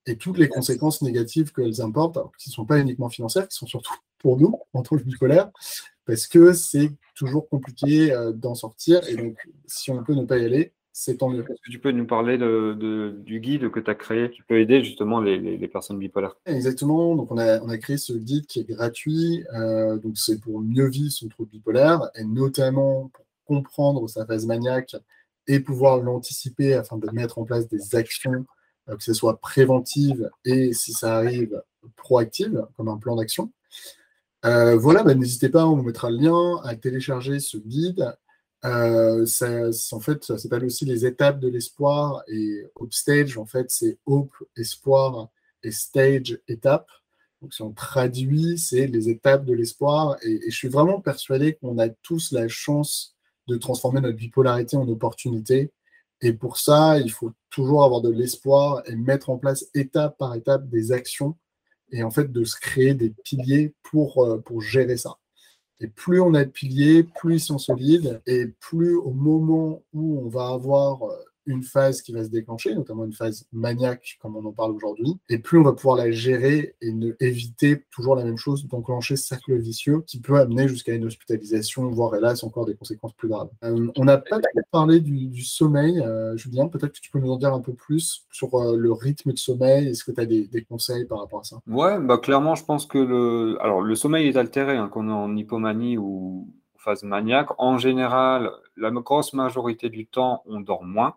Et 0.06 0.16
toutes 0.16 0.38
les 0.38 0.48
conséquences 0.48 1.02
négatives 1.02 1.52
qu'elles 1.52 1.82
importent, 1.82 2.18
qui 2.38 2.48
ne 2.48 2.54
sont 2.54 2.64
pas 2.64 2.78
uniquement 2.78 3.10
financières, 3.10 3.46
qui 3.46 3.56
sont 3.56 3.66
surtout 3.66 3.94
pour 4.20 4.38
nous, 4.38 4.58
en 4.72 4.82
tant 4.82 4.96
que 4.96 5.02
bipolaire, 5.02 5.50
parce 6.06 6.26
que 6.26 6.52
c'est 6.52 6.90
toujours 7.14 7.48
compliqué 7.48 8.12
euh, 8.12 8.32
d'en 8.32 8.54
sortir. 8.54 9.06
Et 9.08 9.16
donc, 9.16 9.36
si 9.66 9.90
on 9.90 10.02
peut 10.02 10.14
ne 10.14 10.24
pas 10.24 10.38
y 10.38 10.44
aller, 10.44 10.72
c'est 10.92 11.18
tant 11.18 11.28
mieux. 11.28 11.40
Est-ce 11.42 11.62
que 11.62 11.70
tu 11.70 11.78
peux 11.78 11.92
nous 11.92 12.06
parler 12.06 12.36
de, 12.36 13.16
du 13.18 13.40
guide 13.40 13.70
que 13.70 13.80
tu 13.80 13.90
as 13.90 13.94
créé? 13.94 14.30
Qui 14.30 14.42
peut 14.42 14.60
aider 14.60 14.82
justement 14.82 15.20
les, 15.20 15.68
personnes 15.68 15.98
bipolaires 15.98 16.36
Exactement. 16.46 17.14
Donc, 17.14 17.30
on 17.30 17.38
a, 17.38 17.60
on 17.60 17.68
a, 17.68 17.78
créé 17.78 17.96
ce 17.96 18.12
guide 18.12 18.46
qui 18.46 18.60
est 18.60 18.64
gratuit. 18.64 19.44
Euh, 19.54 19.96
donc, 19.98 20.18
c'est 20.18 20.40
pour 20.40 20.60
mieux 20.60 20.88
vivre 20.88 21.10
son 21.10 21.28
trouble 21.28 21.50
bipolaire 21.50 22.10
et 22.16 22.24
notamment 22.24 23.10
pour 23.12 23.24
comprendre 23.44 24.08
sa 24.08 24.26
phase 24.26 24.46
maniaque 24.46 24.96
et 25.46 25.60
pouvoir 25.60 25.98
l'anticiper 25.98 26.74
afin 26.74 26.96
de 26.96 27.08
mettre 27.12 27.38
en 27.38 27.44
place 27.44 27.68
des 27.68 27.94
actions, 27.94 28.44
euh, 28.88 28.96
que 28.96 29.02
ce 29.02 29.14
soit 29.14 29.40
préventives 29.40 30.30
et, 30.44 30.72
si 30.72 30.92
ça 30.92 31.16
arrive, 31.16 31.62
proactives, 31.96 32.66
comme 32.76 32.88
un 32.88 32.98
plan 32.98 33.16
d'action. 33.16 33.50
Euh, 34.44 34.76
voilà, 34.76 35.02
bah, 35.02 35.14
n'hésitez 35.14 35.48
pas, 35.50 35.66
on 35.66 35.76
vous 35.76 35.82
mettra 35.82 36.10
le 36.10 36.16
lien 36.16 36.60
à 36.64 36.74
télécharger 36.74 37.40
ce 37.40 37.58
guide. 37.58 38.14
Euh, 38.64 39.24
ça, 39.26 39.68
en 39.92 40.00
fait, 40.00 40.24
ça 40.24 40.38
s'appelle 40.38 40.64
aussi 40.64 40.84
les 40.84 41.06
étapes 41.06 41.40
de 41.40 41.48
l'espoir 41.48 42.22
et 42.28 42.66
Hope 42.74 42.92
Stage, 42.92 43.38
en 43.38 43.46
fait, 43.46 43.70
c'est 43.70 43.98
Hope, 44.06 44.34
espoir 44.56 45.28
et 45.62 45.70
Stage, 45.70 46.38
étape. 46.48 46.88
Donc, 47.42 47.54
si 47.54 47.62
on 47.62 47.72
traduit, 47.72 48.58
c'est 48.58 48.86
les 48.86 49.08
étapes 49.08 49.44
de 49.44 49.54
l'espoir. 49.54 50.16
Et, 50.22 50.40
je 50.50 50.56
suis 50.56 50.68
vraiment 50.68 51.00
persuadé 51.00 51.54
qu'on 51.54 51.78
a 51.78 51.88
tous 51.88 52.32
la 52.32 52.48
chance 52.48 53.16
de 53.46 53.56
transformer 53.56 54.00
notre 54.00 54.16
bipolarité 54.16 54.76
en 54.76 54.88
opportunité. 54.88 55.72
Et 56.22 56.32
pour 56.34 56.58
ça, 56.58 56.98
il 56.98 57.10
faut 57.10 57.32
toujours 57.50 57.84
avoir 57.84 58.02
de 58.02 58.10
l'espoir 58.10 58.82
et 58.86 58.94
mettre 58.94 59.30
en 59.30 59.38
place 59.38 59.66
étape 59.74 60.18
par 60.18 60.34
étape 60.34 60.68
des 60.68 60.92
actions 60.92 61.36
et 61.92 62.02
en 62.02 62.10
fait 62.10 62.30
de 62.30 62.44
se 62.44 62.58
créer 62.58 62.94
des 62.94 63.10
piliers 63.10 63.74
pour, 63.82 64.24
euh, 64.24 64.38
pour 64.38 64.60
gérer 64.60 64.96
ça. 64.96 65.16
Et 65.80 65.88
plus 65.88 66.20
on 66.20 66.34
a 66.34 66.44
de 66.44 66.50
piliers, 66.50 67.04
plus 67.04 67.36
ils 67.36 67.40
sont 67.40 67.58
solides, 67.58 68.20
et 68.26 68.46
plus 68.46 68.96
au 68.96 69.12
moment 69.12 69.82
où 69.92 70.20
on 70.20 70.28
va 70.28 70.48
avoir 70.48 71.02
euh, 71.04 71.16
une 71.50 71.62
phase 71.62 72.02
qui 72.02 72.12
va 72.12 72.24
se 72.24 72.30
déclencher, 72.30 72.74
notamment 72.74 73.04
une 73.04 73.12
phase 73.12 73.46
maniaque 73.52 74.18
comme 74.20 74.36
on 74.36 74.44
en 74.44 74.52
parle 74.52 74.72
aujourd'hui, 74.72 75.18
et 75.28 75.38
plus 75.38 75.58
on 75.58 75.62
va 75.62 75.72
pouvoir 75.72 75.96
la 75.96 76.10
gérer 76.10 76.74
et 76.80 76.92
ne 76.92 77.12
éviter 77.20 77.84
toujours 77.90 78.16
la 78.16 78.24
même 78.24 78.36
chose, 78.36 78.66
d'enclencher 78.66 79.16
ce 79.16 79.26
cercle 79.26 79.56
vicieux 79.58 80.02
qui 80.06 80.20
peut 80.20 80.38
amener 80.38 80.68
jusqu'à 80.68 80.94
une 80.94 81.04
hospitalisation, 81.04 81.88
voire 81.90 82.14
hélas 82.14 82.44
encore 82.44 82.66
des 82.66 82.74
conséquences 82.74 83.12
plus 83.14 83.28
graves. 83.28 83.50
Euh, 83.64 83.88
on 83.96 84.04
n'a 84.04 84.18
pas 84.18 84.38
parlé 84.70 85.00
du, 85.00 85.42
sommeil, 85.42 86.00
euh, 86.00 86.36
Julien, 86.36 86.68
peut-être 86.68 86.92
que 86.92 87.00
tu 87.00 87.10
peux 87.10 87.18
nous 87.18 87.30
en 87.30 87.36
dire 87.36 87.52
un 87.52 87.60
peu 87.60 87.72
plus 87.72 88.26
sur 88.30 88.54
euh, 88.54 88.76
le 88.76 88.92
rythme 88.92 89.32
de 89.32 89.38
sommeil, 89.38 89.88
est-ce 89.88 90.04
que 90.04 90.12
tu 90.12 90.20
as 90.20 90.26
des, 90.26 90.66
conseils 90.68 91.04
par 91.06 91.18
rapport 91.18 91.40
à 91.40 91.44
ça? 91.44 91.56
Ouais, 91.66 91.98
bah 91.98 92.18
clairement 92.18 92.54
je 92.54 92.64
pense 92.64 92.86
que 92.86 92.98
le, 92.98 93.58
Alors, 93.60 93.80
le 93.80 93.94
sommeil 93.94 94.28
est 94.28 94.36
altéré, 94.36 94.76
hein, 94.76 94.88
qu'on 94.88 95.08
est 95.08 95.12
en 95.12 95.36
hypomanie 95.36 95.98
ou 95.98 96.48
phase 96.80 97.02
maniaque. 97.02 97.48
En 97.58 97.78
général, 97.78 98.50
la 98.76 98.90
grosse 98.90 99.32
majorité 99.32 99.88
du 99.88 100.06
temps, 100.06 100.42
on 100.46 100.60
dort 100.60 100.84
moins. 100.84 101.14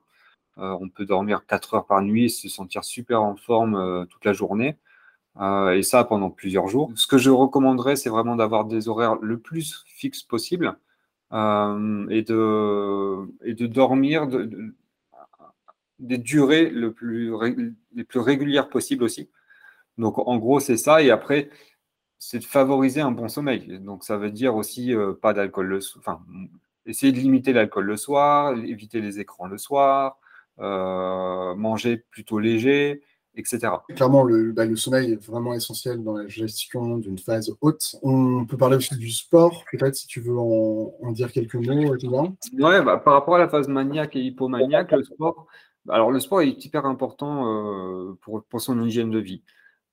Euh, 0.59 0.77
on 0.79 0.89
peut 0.89 1.05
dormir 1.05 1.45
4 1.47 1.73
heures 1.73 1.85
par 1.85 2.01
nuit 2.01 2.29
se 2.29 2.47
sentir 2.47 2.83
super 2.83 3.23
en 3.23 3.35
forme 3.35 3.75
euh, 3.75 4.05
toute 4.05 4.23
la 4.25 4.33
journée. 4.33 4.77
Euh, 5.41 5.71
et 5.71 5.83
ça 5.83 6.03
pendant 6.03 6.29
plusieurs 6.29 6.67
jours. 6.67 6.91
Ce 6.95 7.07
que 7.07 7.17
je 7.17 7.31
recommanderais, 7.31 7.95
c'est 7.95 8.09
vraiment 8.09 8.35
d'avoir 8.35 8.65
des 8.65 8.87
horaires 8.87 9.15
le 9.15 9.39
plus 9.39 9.83
fixes 9.87 10.23
possible 10.23 10.77
et, 11.31 12.21
de, 12.21 13.27
et 13.43 13.55
dormir 13.55 14.27
de, 14.27 14.75
des 15.97 16.19
durées 16.19 16.69
le 16.69 16.93
plus, 16.93 17.33
les 17.95 18.03
plus 18.03 18.19
régulières 18.19 18.69
possibles 18.69 19.03
aussi. 19.03 19.29
Donc 19.97 20.19
en 20.19 20.37
gros, 20.37 20.59
c'est 20.59 20.77
ça. 20.77 21.01
Et 21.01 21.09
après, 21.09 21.49
c'est 22.19 22.39
de 22.39 22.43
favoriser 22.45 23.01
un 23.01 23.11
bon 23.11 23.27
sommeil. 23.29 23.79
Donc 23.79 24.03
ça 24.03 24.17
veut 24.17 24.29
dire 24.29 24.55
aussi 24.55 24.93
pas 25.23 25.33
d'alcool 25.33 25.67
le 25.67 25.81
soir. 25.81 26.03
Enfin, 26.05 26.21
essayer 26.85 27.11
de 27.11 27.17
limiter 27.17 27.53
l'alcool 27.53 27.85
le 27.85 27.97
soir, 27.97 28.55
éviter 28.55 29.01
les 29.01 29.19
écrans 29.19 29.47
le 29.47 29.57
soir, 29.57 30.19
manger 30.57 31.97
plutôt 32.11 32.39
léger, 32.39 33.01
etc. 33.35 33.59
Clairement, 33.95 34.25
bah, 34.53 34.65
le, 34.65 34.75
sommeil 34.75 35.13
est 35.13 35.25
vraiment 35.25 35.53
essentiel 35.53 36.03
dans 36.03 36.17
la 36.17 36.27
gestion 36.27 36.97
d'une 36.97 37.17
phase 37.17 37.55
haute. 37.61 37.95
On 38.03 38.45
peut 38.45 38.57
parler 38.57 38.77
aussi 38.77 38.95
du 38.95 39.11
sport, 39.11 39.63
peut-être 39.71 39.95
si 39.95 40.07
tu 40.07 40.21
veux 40.21 40.37
en, 40.37 41.11
dire 41.11 41.31
quelques 41.31 41.55
mots, 41.55 41.95
Ouais, 42.59 42.81
bah, 42.83 42.97
par 42.97 43.13
rapport 43.13 43.35
à 43.35 43.39
la 43.39 43.49
phase 43.49 43.67
maniaque 43.67 44.15
et 44.15 44.21
hypomaniaque, 44.21 44.91
le 44.91 45.03
sport, 45.03 45.47
alors 45.89 46.11
le 46.11 46.19
sport 46.19 46.41
est 46.41 46.63
hyper 46.63 46.85
important 46.85 47.47
euh, 47.47 48.13
pour, 48.21 48.43
pour, 48.43 48.61
son 48.61 48.81
hygiène 48.83 49.09
de 49.09 49.19
vie. 49.19 49.43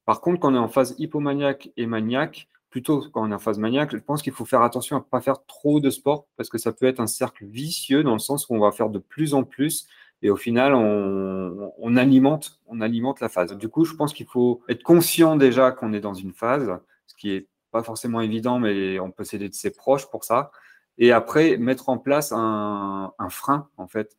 Par 0.05 0.21
contre, 0.21 0.41
quand 0.41 0.53
on 0.53 0.57
est 0.57 0.59
en 0.59 0.69
phase 0.69 0.95
hypomaniaque 0.99 1.71
et 1.77 1.87
maniaque, 1.87 2.49
plutôt 2.69 3.01
quand 3.13 3.27
on 3.27 3.31
est 3.31 3.35
en 3.35 3.41
phase 3.41 3.59
maniaque, 3.59 3.93
je 3.93 3.97
pense 3.99 4.23
qu'il 4.23 4.33
faut 4.33 4.45
faire 4.45 4.63
attention 4.63 4.97
à 4.97 5.01
ne 5.01 5.05
pas 5.05 5.21
faire 5.21 5.45
trop 5.47 5.81
de 5.81 5.91
sport 5.91 6.27
parce 6.37 6.49
que 6.49 6.59
ça 6.59 6.73
peut 6.73 6.87
être 6.87 7.01
un 7.01 7.07
cercle 7.07 7.45
vicieux 7.45 8.05
dans 8.05 8.13
le 8.13 8.19
sens 8.21 8.49
où 8.49 8.55
on 8.55 8.61
va 8.61 8.71
faire 8.71 8.91
de 8.91 8.99
plus 9.01 9.35
en 9.35 9.43
plus 9.43 9.89
et 10.23 10.31
au 10.31 10.37
final, 10.37 10.75
on, 10.75 11.97
alimente, 11.97 12.61
on 12.67 12.81
alimente 12.81 13.21
la 13.21 13.29
phase. 13.29 13.57
Du 13.57 13.69
coup, 13.69 13.85
je 13.85 13.95
pense 13.95 14.13
qu'il 14.13 14.27
faut 14.27 14.63
être 14.69 14.83
conscient 14.83 15.37
déjà 15.37 15.73
qu'on 15.73 15.93
est 15.93 16.01
dans 16.01 16.15
une 16.15 16.33
phase, 16.33 16.71
ce 17.07 17.15
qui 17.15 17.33
est 17.33 17.49
pas 17.71 17.83
forcément 17.83 18.21
évident, 18.21 18.59
mais 18.59 19.01
on 19.01 19.11
peut 19.11 19.25
s'aider 19.25 19.49
de 19.49 19.55
ses 19.55 19.71
proches 19.71 20.11
pour 20.11 20.25
ça. 20.25 20.51
Et 20.99 21.13
après, 21.13 21.57
mettre 21.57 21.89
en 21.89 21.97
place 21.97 22.33
un, 22.33 23.13
frein, 23.31 23.69
en 23.79 23.89
fait, 23.89 24.17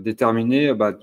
déterminer, 0.00 0.74
bah, 0.74 0.98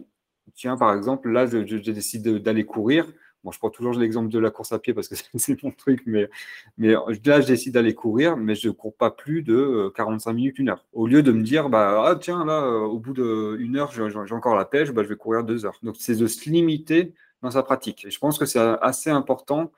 tiens, 0.56 0.76
par 0.76 0.94
exemple, 0.94 1.30
là, 1.30 1.46
je, 1.46 1.60
décide 1.92 2.40
d'aller 2.40 2.66
courir. 2.66 3.08
Bon, 3.44 3.52
je 3.52 3.58
prends 3.58 3.70
toujours 3.70 3.94
l'exemple 3.94 4.30
de 4.30 4.40
la 4.40 4.52
course 4.52 4.72
à 4.72 4.80
pied 4.80 4.94
parce 4.94 5.08
que 5.08 5.16
c'est 5.36 5.62
mon 5.64 5.72
truc, 5.72 6.04
mais, 6.06 6.30
mais 6.78 6.94
là, 7.26 7.42
je 7.42 7.48
décide 7.48 7.74
d'aller 7.74 7.96
courir, 7.96 8.38
mais 8.38 8.56
je 8.56 8.68
ne 8.68 8.74
cours 8.74 8.96
pas 8.96 9.12
plus 9.12 9.42
de 9.42 9.92
45 9.96 10.34
minutes, 10.34 10.60
une 10.60 10.70
heure. 10.70 10.86
Au 10.94 11.08
lieu 11.08 11.24
de 11.24 11.32
me 11.32 11.44
dire, 11.44 11.70
bah, 11.70 12.04
ah, 12.06 12.16
tiens, 12.16 12.46
là, 12.46 12.68
au 12.68 13.00
bout 13.00 13.14
d'une 13.14 13.76
heure, 13.78 13.92
j'ai 13.92 14.36
encore 14.36 14.56
la 14.56 14.66
pêche, 14.66 14.92
bah, 14.92 15.04
je 15.04 15.10
vais 15.10 15.16
courir 15.16 15.44
deux 15.44 15.66
heures. 15.66 15.80
Donc, 15.84 15.96
c'est 16.00 16.16
de 16.16 16.28
se 16.28 16.50
limiter 16.50 17.14
dans 17.42 17.52
sa 17.52 17.64
pratique. 17.64 18.06
Et 18.06 18.12
je 18.12 18.20
pense 18.20 18.38
que 18.38 18.46
c'est 18.46 18.60
assez 18.60 19.10
important 19.10 19.72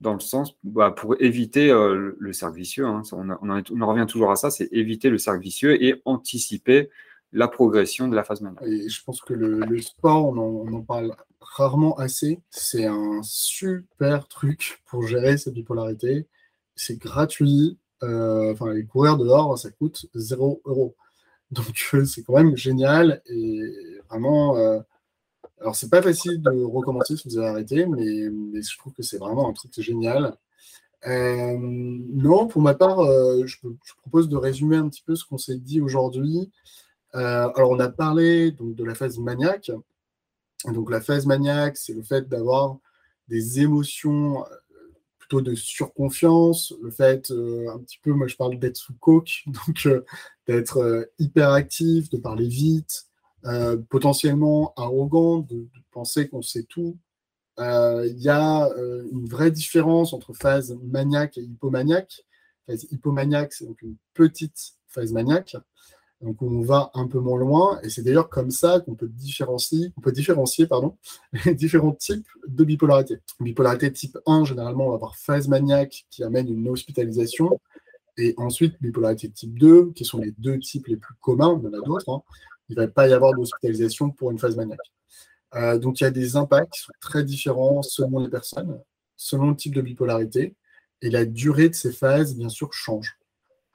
dans 0.00 0.14
le 0.14 0.20
sens 0.20 0.56
bah, 0.64 0.90
pour 0.90 1.16
éviter 1.20 1.70
euh, 1.70 2.16
le 2.18 2.32
cercle 2.32 2.56
vicieux. 2.56 2.86
Hein. 2.86 3.02
on, 3.12 3.30
on, 3.30 3.86
revient 3.86 4.06
toujours 4.08 4.30
à 4.30 4.36
ça, 4.36 4.50
c'est 4.50 4.68
éviter 4.72 5.10
le 5.10 5.18
cercle 5.18 5.40
vicieux 5.40 5.82
et 5.82 6.00
anticiper 6.04 6.88
la 7.32 7.48
progression 7.48 8.08
de 8.08 8.16
la 8.16 8.24
phase 8.24 8.40
maniaque. 8.40 8.64
Et 8.66 8.88
je 8.88 9.04
pense 9.04 9.20
que 9.20 9.34
le, 9.34 9.80
sport, 9.80 10.26
on 10.26 10.72
en, 10.72 10.80
parle 10.80 11.14
rarement 11.60 11.96
assez. 11.98 12.40
C'est 12.50 12.86
un 12.86 13.20
super 13.22 14.28
truc 14.28 14.82
pour 14.86 15.06
gérer 15.06 15.36
cette 15.38 15.54
bipolarité. 15.54 16.26
C'est 16.76 16.98
gratuit. 16.98 17.78
Euh, 18.02 18.52
enfin, 18.52 18.72
les 18.72 18.84
courir 18.86 19.18
dehors, 19.18 19.58
ça 19.58 19.70
coûte 19.70 20.06
0 20.14 20.62
euros. 20.64 20.96
Donc, 21.50 21.90
euh, 21.94 22.04
c'est 22.06 22.22
quand 22.22 22.34
même 22.34 22.56
génial 22.56 23.22
et 23.26 23.60
vraiment 24.08 24.56
alors, 25.60 25.76
c'est 25.76 25.90
pas 25.90 26.00
facile 26.00 26.40
de 26.40 26.50
recommencer 26.64 27.16
si 27.16 27.28
vous 27.28 27.38
avez 27.38 27.48
arrêté, 27.48 27.86
mais, 27.86 28.62
je 28.62 28.78
trouve 28.78 28.94
que 28.94 29.02
c'est 29.02 29.18
vraiment 29.18 29.48
un 29.48 29.52
truc 29.52 29.72
génial. 29.78 30.36
Euh, 31.06 31.56
non, 31.58 32.46
pour 32.46 32.62
ma 32.62 32.74
part, 32.74 33.00
euh, 33.00 33.44
je, 33.46 33.56
propose 34.02 34.28
de 34.28 34.36
résumer 34.36 34.76
un 34.76 34.88
petit 34.88 35.02
peu 35.02 35.14
ce 35.16 35.24
qu'on 35.24 35.38
s'est 35.38 35.58
dit 35.58 35.80
aujourd'hui. 35.80 36.50
Euh, 37.14 37.50
alors, 37.54 37.70
on 37.70 37.80
a 37.80 37.88
parlé 37.88 38.52
donc, 38.52 38.74
de 38.74 38.84
la 38.84 38.94
phase 38.94 39.18
maniaque. 39.18 39.70
Donc, 40.66 40.90
la 40.90 41.00
phase 41.00 41.26
maniaque, 41.26 41.76
c'est 41.76 41.94
le 41.94 42.02
fait 42.02 42.28
d'avoir 42.28 42.78
des 43.28 43.60
émotions 43.60 44.44
plutôt 45.18 45.40
de 45.40 45.54
surconfiance, 45.54 46.74
le 46.82 46.90
fait, 46.90 47.30
un 47.30 47.78
petit 47.78 47.98
peu, 48.02 48.12
moi 48.12 48.26
je 48.26 48.34
parle 48.34 48.58
d'être 48.58 48.76
sous 48.76 48.94
coke, 48.94 49.42
donc 49.46 49.88
d'être 50.48 51.08
hyperactif, 51.18 52.10
de 52.10 52.18
parler 52.18 52.48
vite, 52.48 53.06
euh, 53.46 53.78
potentiellement 53.88 54.74
arrogant, 54.76 55.38
de, 55.38 55.66
penser 55.92 56.28
qu'on 56.28 56.42
sait 56.42 56.64
tout. 56.64 56.98
Euh, 57.58 58.06
il 58.06 58.20
y 58.20 58.28
a 58.28 58.66
euh, 58.66 59.08
une 59.10 59.26
vraie 59.26 59.50
différence 59.50 60.12
entre 60.12 60.34
phase 60.34 60.76
maniaque 60.82 61.38
et 61.38 61.42
hypomaniaque. 61.42 62.22
Phase 62.66 62.86
hypomaniaque, 62.90 63.54
c'est 63.54 63.64
donc 63.64 63.80
une 63.80 63.96
petite 64.12 64.74
phase 64.88 65.12
maniaque. 65.12 65.56
Donc 66.20 66.42
on 66.42 66.60
va 66.60 66.90
un 66.94 67.06
peu 67.06 67.18
moins 67.18 67.38
loin, 67.38 67.80
et 67.82 67.88
c'est 67.88 68.02
d'ailleurs 68.02 68.28
comme 68.28 68.50
ça 68.50 68.80
qu'on 68.80 68.94
peut 68.94 69.08
différencier, 69.08 69.92
on 69.96 70.02
peut 70.02 70.12
différencier 70.12 70.68
les 71.46 71.54
différents 71.54 71.92
types 71.92 72.26
de 72.46 72.64
bipolarité. 72.64 73.20
Bipolarité 73.40 73.90
type 73.90 74.18
1, 74.26 74.44
généralement, 74.44 74.86
on 74.86 74.90
va 74.90 74.96
avoir 74.96 75.16
phase 75.16 75.48
maniaque 75.48 76.04
qui 76.10 76.22
amène 76.22 76.52
une 76.52 76.68
hospitalisation, 76.68 77.58
et 78.18 78.34
ensuite 78.36 78.76
bipolarité 78.82 79.30
type 79.30 79.58
2, 79.58 79.92
qui 79.92 80.04
sont 80.04 80.18
les 80.18 80.32
deux 80.32 80.58
types 80.58 80.88
les 80.88 80.96
plus 80.96 81.14
communs, 81.20 81.58
il 81.58 81.64
y 81.64 81.68
en 81.74 81.80
a 81.80 81.84
d'autres, 81.84 82.10
hein, 82.10 82.22
il 82.68 82.76
ne 82.76 82.82
va 82.82 82.88
pas 82.88 83.08
y 83.08 83.14
avoir 83.14 83.32
d'hospitalisation 83.32 84.10
pour 84.10 84.30
une 84.30 84.38
phase 84.38 84.56
maniaque. 84.56 84.78
Euh, 85.54 85.78
donc 85.78 86.00
il 86.00 86.04
y 86.04 86.06
a 86.06 86.10
des 86.10 86.36
impacts 86.36 86.74
qui 86.74 86.80
sont 86.80 86.92
très 87.00 87.24
différents 87.24 87.82
selon 87.82 88.20
les 88.20 88.28
personnes, 88.28 88.78
selon 89.16 89.50
le 89.50 89.56
type 89.56 89.74
de 89.74 89.80
bipolarité, 89.80 90.54
et 91.02 91.08
la 91.08 91.24
durée 91.24 91.70
de 91.70 91.74
ces 91.74 91.92
phases, 91.92 92.36
bien 92.36 92.50
sûr, 92.50 92.72
change. 92.74 93.19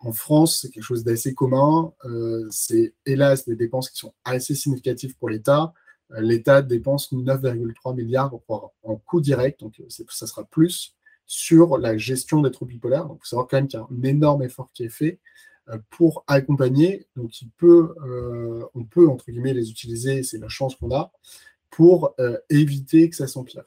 En 0.06 0.14
France, 0.14 0.62
c'est 0.62 0.70
quelque 0.70 0.84
chose 0.84 1.04
d'assez 1.04 1.34
commun. 1.34 1.94
Euh, 2.06 2.48
c'est 2.50 2.94
hélas 3.06 3.46
des 3.46 3.56
dépenses 3.56 3.90
qui 3.90 3.98
sont 3.98 4.14
assez 4.24 4.56
significatives 4.56 5.18
pour 5.18 5.30
l'État. 5.30 5.74
Euh, 6.12 6.22
L'État 6.22 6.62
dépense 6.62 7.12
9,3 7.12 7.96
milliards 7.96 8.34
en 8.48 8.96
coût 8.98 9.20
direct, 9.20 9.60
donc 9.60 9.82
ça 9.90 10.28
sera 10.28 10.44
plus 10.46 10.96
sur 11.26 11.78
la 11.78 11.98
gestion 11.98 12.42
des 12.42 12.52
troubles 12.52 12.74
bipolaires. 12.74 13.06
Donc 13.06 13.18
il 13.18 13.22
faut 13.22 13.30
savoir 13.30 13.48
quand 13.48 13.58
même 13.58 13.68
qu'il 13.68 13.80
y 13.80 13.82
a 13.82 13.88
un 13.90 14.04
énorme 14.04 14.44
effort 14.44 14.70
qui 14.74 14.84
est 14.84 14.90
fait. 14.90 15.20
Euh, 15.70 15.80
pour 15.90 16.24
accompagner. 16.28 17.08
Donc, 17.16 17.32
euh, 17.64 18.64
on 18.76 18.84
peut, 18.84 19.10
entre 19.10 19.32
guillemets, 19.32 19.54
les 19.54 19.72
utiliser, 19.72 20.22
c'est 20.22 20.38
la 20.38 20.48
chance 20.48 20.76
qu'on 20.76 20.94
a, 20.94 21.12
pour 21.72 22.14
euh, 22.20 22.38
éviter 22.52 23.10
que 23.10 23.16
ça 23.16 23.26
s'empire. 23.26 23.64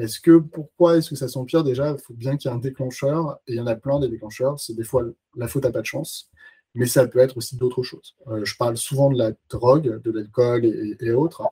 Parce 0.00 0.18
que 0.18 0.38
pourquoi 0.38 0.96
est-ce 0.96 1.10
que 1.10 1.16
ça 1.16 1.28
s'empire 1.28 1.62
Déjà, 1.62 1.90
il 1.90 2.02
faut 2.02 2.14
bien 2.14 2.38
qu'il 2.38 2.50
y 2.50 2.54
ait 2.54 2.56
un 2.56 2.60
déclencheur, 2.60 3.38
et 3.46 3.52
il 3.52 3.56
y 3.56 3.60
en 3.60 3.66
a 3.66 3.76
plein 3.76 4.00
des 4.00 4.08
déclencheurs. 4.08 4.58
C'est 4.58 4.72
des 4.72 4.82
fois 4.82 5.04
la 5.36 5.46
faute 5.46 5.66
à 5.66 5.70
pas 5.70 5.82
de 5.82 5.86
chance, 5.86 6.30
mais 6.74 6.86
ça 6.86 7.06
peut 7.06 7.18
être 7.18 7.36
aussi 7.36 7.56
d'autres 7.56 7.82
choses. 7.82 8.16
je 8.42 8.56
parle 8.56 8.78
souvent 8.78 9.10
de 9.10 9.18
la 9.18 9.32
drogue, 9.50 10.00
de 10.00 10.10
l'alcool 10.10 10.64
et, 10.64 11.10
autres. 11.12 11.42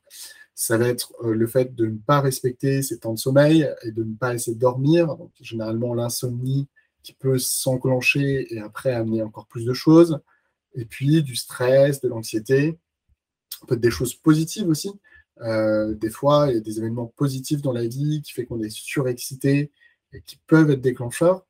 Ça 0.54 0.78
va 0.78 0.88
être 0.88 1.12
le 1.22 1.46
fait 1.46 1.74
de 1.74 1.86
ne 1.88 1.98
pas 1.98 2.22
respecter 2.22 2.80
ses 2.80 2.98
temps 3.00 3.12
de 3.12 3.18
sommeil 3.18 3.68
et 3.82 3.92
de 3.92 4.02
ne 4.02 4.16
pas 4.16 4.34
essayer 4.34 4.54
de 4.54 4.60
dormir. 4.60 5.08
Donc, 5.08 5.30
généralement, 5.42 5.92
l'insomnie 5.92 6.68
qui 7.02 7.12
peut 7.12 7.38
s'enclencher 7.38 8.46
et 8.54 8.60
après 8.60 8.94
amener 8.94 9.22
encore 9.22 9.46
plus 9.46 9.66
de 9.66 9.74
choses. 9.74 10.20
Et 10.74 10.86
puis 10.86 11.22
du 11.22 11.36
stress, 11.36 12.00
de 12.00 12.08
l'anxiété, 12.08 12.78
peut-être 13.66 13.80
des 13.80 13.90
choses 13.90 14.14
positives 14.14 14.68
aussi. 14.68 14.90
Euh, 15.42 15.94
des 15.94 16.10
fois, 16.10 16.46
il 16.48 16.54
y 16.54 16.56
a 16.56 16.60
des 16.60 16.78
événements 16.78 17.12
positifs 17.16 17.62
dans 17.62 17.72
la 17.72 17.86
vie 17.86 18.22
qui 18.22 18.32
fait 18.32 18.46
qu'on 18.46 18.62
est 18.62 18.70
surexcité 18.70 19.72
et 20.12 20.22
qui 20.22 20.38
peuvent 20.46 20.70
être 20.70 20.80
déclencheurs. 20.80 21.44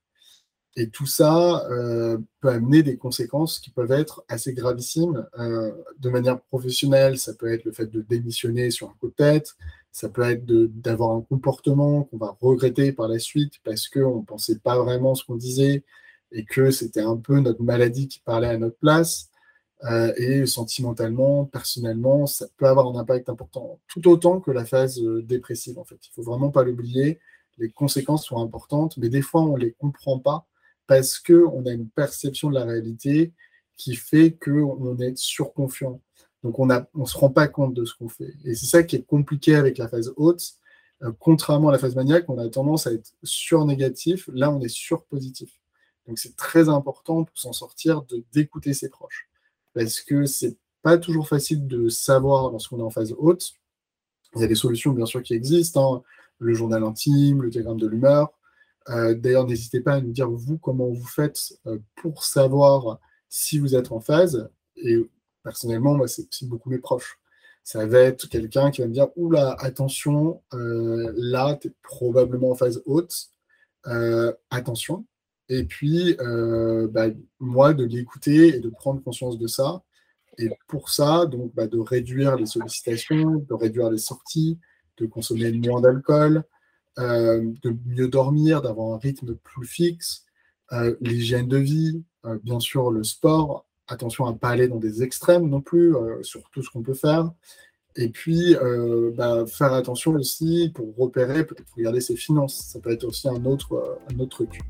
Et 0.77 0.91
tout 0.91 1.07
ça 1.07 1.67
euh, 1.71 2.19
peut 2.41 2.51
amener 2.51 2.85
des 2.85 2.97
conséquences 2.97 3.59
qui 3.59 3.71
peuvent 3.71 3.91
être 3.91 4.25
assez 4.29 4.53
gravissimes. 4.53 5.27
Euh, 5.39 5.73
de 5.99 6.09
manière 6.09 6.41
professionnelle, 6.41 7.19
ça 7.19 7.35
peut 7.35 7.53
être 7.53 7.65
le 7.65 7.73
fait 7.73 7.87
de 7.87 8.01
démissionner 8.01 8.71
sur 8.71 8.89
un 8.89 8.95
coup 9.01 9.09
de 9.09 9.15
tête, 9.15 9.57
ça 9.91 10.09
peut 10.09 10.23
être 10.23 10.45
d'avoir 10.47 11.17
un 11.17 11.23
comportement 11.23 12.05
qu'on 12.05 12.19
va 12.19 12.37
regretter 12.41 12.93
par 12.93 13.09
la 13.09 13.19
suite 13.19 13.55
parce 13.65 13.89
qu'on 13.89 14.21
ne 14.21 14.25
pensait 14.25 14.61
pas 14.61 14.79
vraiment 14.79 15.17
ce 15.17 15.25
qu'on 15.25 15.35
disait 15.35 15.85
et 16.31 16.45
que 16.45 16.71
c'était 16.71 17.01
un 17.01 17.17
peu 17.17 17.41
notre 17.41 17.63
maladie 17.63 18.07
qui 18.07 18.21
parlait 18.21 18.49
à 18.49 18.59
notre 18.59 18.79
place. 18.79 19.28
Euh, 19.85 20.13
et 20.17 20.47
sentimentalement, 20.47 21.45
personnellement, 21.45 22.27
ça 22.27 22.47
peut 22.57 22.67
avoir 22.67 22.89
un 22.89 22.99
impact 22.99 23.29
important, 23.29 23.79
tout 23.87 24.09
autant 24.09 24.41
que 24.41 24.51
la 24.51 24.65
phase 24.65 25.01
dépressive 25.23 25.79
en 25.79 25.85
fait. 25.85 25.99
Il 26.05 26.11
faut 26.15 26.23
vraiment 26.23 26.51
pas 26.51 26.65
l'oublier. 26.65 27.21
Les 27.59 27.71
conséquences 27.71 28.27
sont 28.27 28.43
importantes, 28.43 28.97
mais 28.97 29.09
des 29.09 29.23
fois 29.23 29.43
on 29.43 29.57
ne 29.57 29.61
les 29.61 29.73
comprend 29.73 30.19
pas 30.19 30.47
parce 30.89 31.21
qu'on 31.21 31.65
a 31.67 31.71
une 31.71 31.89
perception 31.89 32.51
de 32.51 32.55
la 32.55 32.65
réalité 32.65 33.33
qui 33.77 33.95
fait 33.95 34.33
qu'on 34.33 34.99
est 34.99 35.17
surconfiant. 35.17 36.01
Donc 36.43 36.59
on 36.59 36.67
ne 36.67 36.79
on 36.95 37.07
se 37.07 37.17
rend 37.17 37.31
pas 37.31 37.47
compte 37.47 37.75
de 37.75 37.85
ce 37.85 37.95
qu'on 37.95 38.09
fait. 38.09 38.35
Et 38.45 38.55
c'est 38.55 38.67
ça 38.67 38.83
qui 38.83 38.97
est 38.97 39.05
compliqué 39.05 39.55
avec 39.55 39.79
la 39.79 39.89
phase 39.89 40.13
haute. 40.17 40.43
Euh, 41.03 41.13
contrairement 41.21 41.69
à 41.69 41.73
la 41.73 41.79
phase 41.79 41.95
maniaque, 41.95 42.25
on 42.29 42.39
a 42.39 42.49
tendance 42.49 42.87
à 42.87 42.93
être 42.93 43.13
sur-négatif. 43.23 44.29
Là, 44.33 44.51
on 44.51 44.61
est 44.61 44.69
sur-positif. 44.69 45.51
Donc 46.07 46.19
c'est 46.19 46.37
très 46.37 46.69
important 46.69 47.25
pour 47.25 47.39
s'en 47.39 47.53
sortir 47.53 48.03
d'écouter 48.33 48.75
ses 48.75 48.89
proches. 48.89 49.29
Parce 49.75 50.01
que 50.01 50.25
c'est 50.27 50.57
pas 50.83 50.99
toujours 50.99 51.29
facile 51.29 51.67
de 51.67 51.89
savoir 51.89 52.51
lorsqu'on 52.51 52.79
est 52.79 52.83
en 52.83 52.91
phase 52.91 53.15
haute. 53.19 53.53
Il 54.35 54.41
y 54.41 54.45
a 54.45 54.47
des 54.47 54.55
solutions, 54.55 54.93
bien 54.93 55.07
sûr, 55.07 55.23
qui 55.23 55.35
existent. 55.35 55.97
Hein. 55.97 56.03
Le 56.39 56.55
journal 56.55 56.85
intime, 56.85 57.43
le 57.43 57.51
diagramme 57.51 57.79
de 57.79 57.87
l'humeur. 57.87 58.33
Euh, 58.91 59.15
d'ailleurs, 59.15 59.47
n'hésitez 59.47 59.81
pas 59.81 59.95
à 59.95 60.01
nous 60.01 60.13
dire, 60.13 60.31
vous, 60.31 60.59
comment 60.59 60.89
vous 60.89 61.07
faites 61.07 61.53
euh, 61.67 61.79
pour 61.97 62.25
savoir 62.25 62.99
si 63.29 63.59
vous 63.59 63.75
êtes 63.75 63.93
en 63.93 64.01
phase. 64.01 64.49
Et 64.77 64.99
personnellement, 65.43 65.95
moi, 65.95 66.09
c'est 66.09 66.27
beaucoup 66.45 66.71
mes 66.71 66.79
proches. 66.79 67.19
Ça 67.65 67.87
va 67.87 67.99
être 67.99 68.29
quelqu'un 68.29 68.71
qui 68.71 68.81
va 68.81 68.87
me 68.87 68.93
dire, 68.95 69.09
oula, 69.17 69.55
attention, 69.59 70.43
euh, 70.55 71.13
là, 71.17 71.59
tu 71.61 71.69
es 71.69 71.73
probablement 71.83 72.51
en 72.51 72.55
phase 72.55 72.83
haute. 72.87 73.31
attention. 74.51 75.05
Et 75.49 75.65
puis, 75.65 76.17
bah, 76.19 77.07
moi, 77.41 77.75
de 77.75 77.85
l'écouter 77.85 78.57
et 78.57 78.61
de 78.61 78.69
prendre 78.69 79.03
conscience 79.03 79.39
de 79.39 79.47
ça. 79.47 79.83
Et 80.39 80.51
pour 80.69 80.91
ça, 80.91 81.27
donc, 81.27 81.53
bah, 81.55 81.67
de 81.67 81.79
réduire 81.79 82.37
les 82.37 82.47
sollicitations, 82.47 83.45
de 83.49 83.55
réduire 83.55 83.91
les 83.91 83.99
sorties, 83.99 84.59
de 84.99 85.07
consommer 85.07 85.51
moins 85.53 85.81
d'alcool, 85.81 86.45
euh, 86.99 87.53
de 87.63 87.77
mieux 87.87 88.09
dormir, 88.09 88.61
d'avoir 88.61 88.95
un 88.95 88.99
rythme 88.99 89.37
plus 89.37 89.67
fixe, 89.67 90.25
euh, 90.73 90.97
l'hygiène 91.01 91.47
de 91.47 91.57
vie, 91.57 92.03
euh, 92.25 92.39
bien 92.43 92.59
sûr 92.59 92.91
le 92.91 93.05
sport, 93.05 93.67
attention 93.87 94.27
à 94.27 94.33
ne 94.33 94.37
pas 94.37 94.49
aller 94.49 94.67
dans 94.69 94.79
des 94.79 95.03
extrêmes 95.03 95.49
non 95.49 95.61
plus 95.61 95.95
sur 96.23 96.43
tout 96.51 96.63
ce 96.63 96.71
qu'on 96.71 96.83
peut 96.83 96.95
faire. 96.95 97.31
Et 97.97 98.11
puis, 98.11 98.55
bah, 99.17 99.47
faire 99.47 99.73
attention 99.73 100.13
aussi 100.13 100.71
pour 100.75 100.95
repérer, 100.97 101.47
peut-être 101.47 101.73
regarder 101.75 102.03
ses 102.03 102.15
finances. 102.15 102.67
Ça 102.67 102.81
peut 102.81 102.91
être 102.91 103.05
aussi 103.05 103.29
un 103.29 103.43
autre 103.47 103.97
truc. 104.29 104.61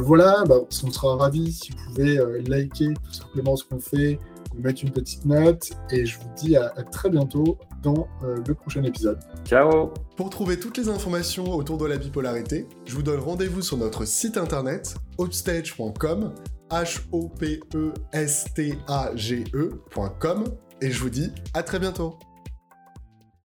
Voilà, 0.00 0.44
bah, 0.46 0.56
on 0.60 0.90
sera 0.90 1.16
ravis 1.16 1.52
si 1.52 1.72
vous 1.72 1.78
pouvez 1.86 2.18
liker 2.46 2.94
tout 2.94 3.12
simplement 3.12 3.56
ce 3.56 3.64
qu'on 3.64 3.80
fait, 3.80 4.18
mettre 4.58 4.82
une 4.82 4.90
petite 4.90 5.24
note 5.24 5.70
et 5.90 6.06
je 6.06 6.18
vous 6.18 6.28
dis 6.36 6.56
à, 6.56 6.70
très 6.90 7.10
bientôt 7.10 7.58
dans 7.82 8.08
euh, 8.22 8.36
le 8.46 8.54
prochain 8.54 8.82
épisode. 8.84 9.18
Ciao 9.44 9.92
Pour 10.16 10.30
trouver 10.30 10.58
toutes 10.58 10.76
les 10.76 10.88
informations 10.88 11.52
autour 11.52 11.78
de 11.78 11.86
la 11.86 11.96
bipolarité, 11.96 12.66
je 12.86 12.94
vous 12.94 13.02
donne 13.02 13.20
rendez-vous 13.20 13.62
sur 13.62 13.76
notre 13.76 14.04
site 14.04 14.36
internet 14.36 14.94
hopstage.com 15.18 16.32
h 16.70 17.00
o 17.12 17.28
p 17.28 17.60
e 17.74 17.92
s 18.12 18.46
t 18.54 18.78
a 18.88 19.14
g 19.14 19.44
ecom 19.54 20.44
Et 20.80 20.90
je 20.90 21.00
vous 21.00 21.10
dis 21.10 21.30
à 21.52 21.62
très 21.62 21.78
bientôt 21.78 22.18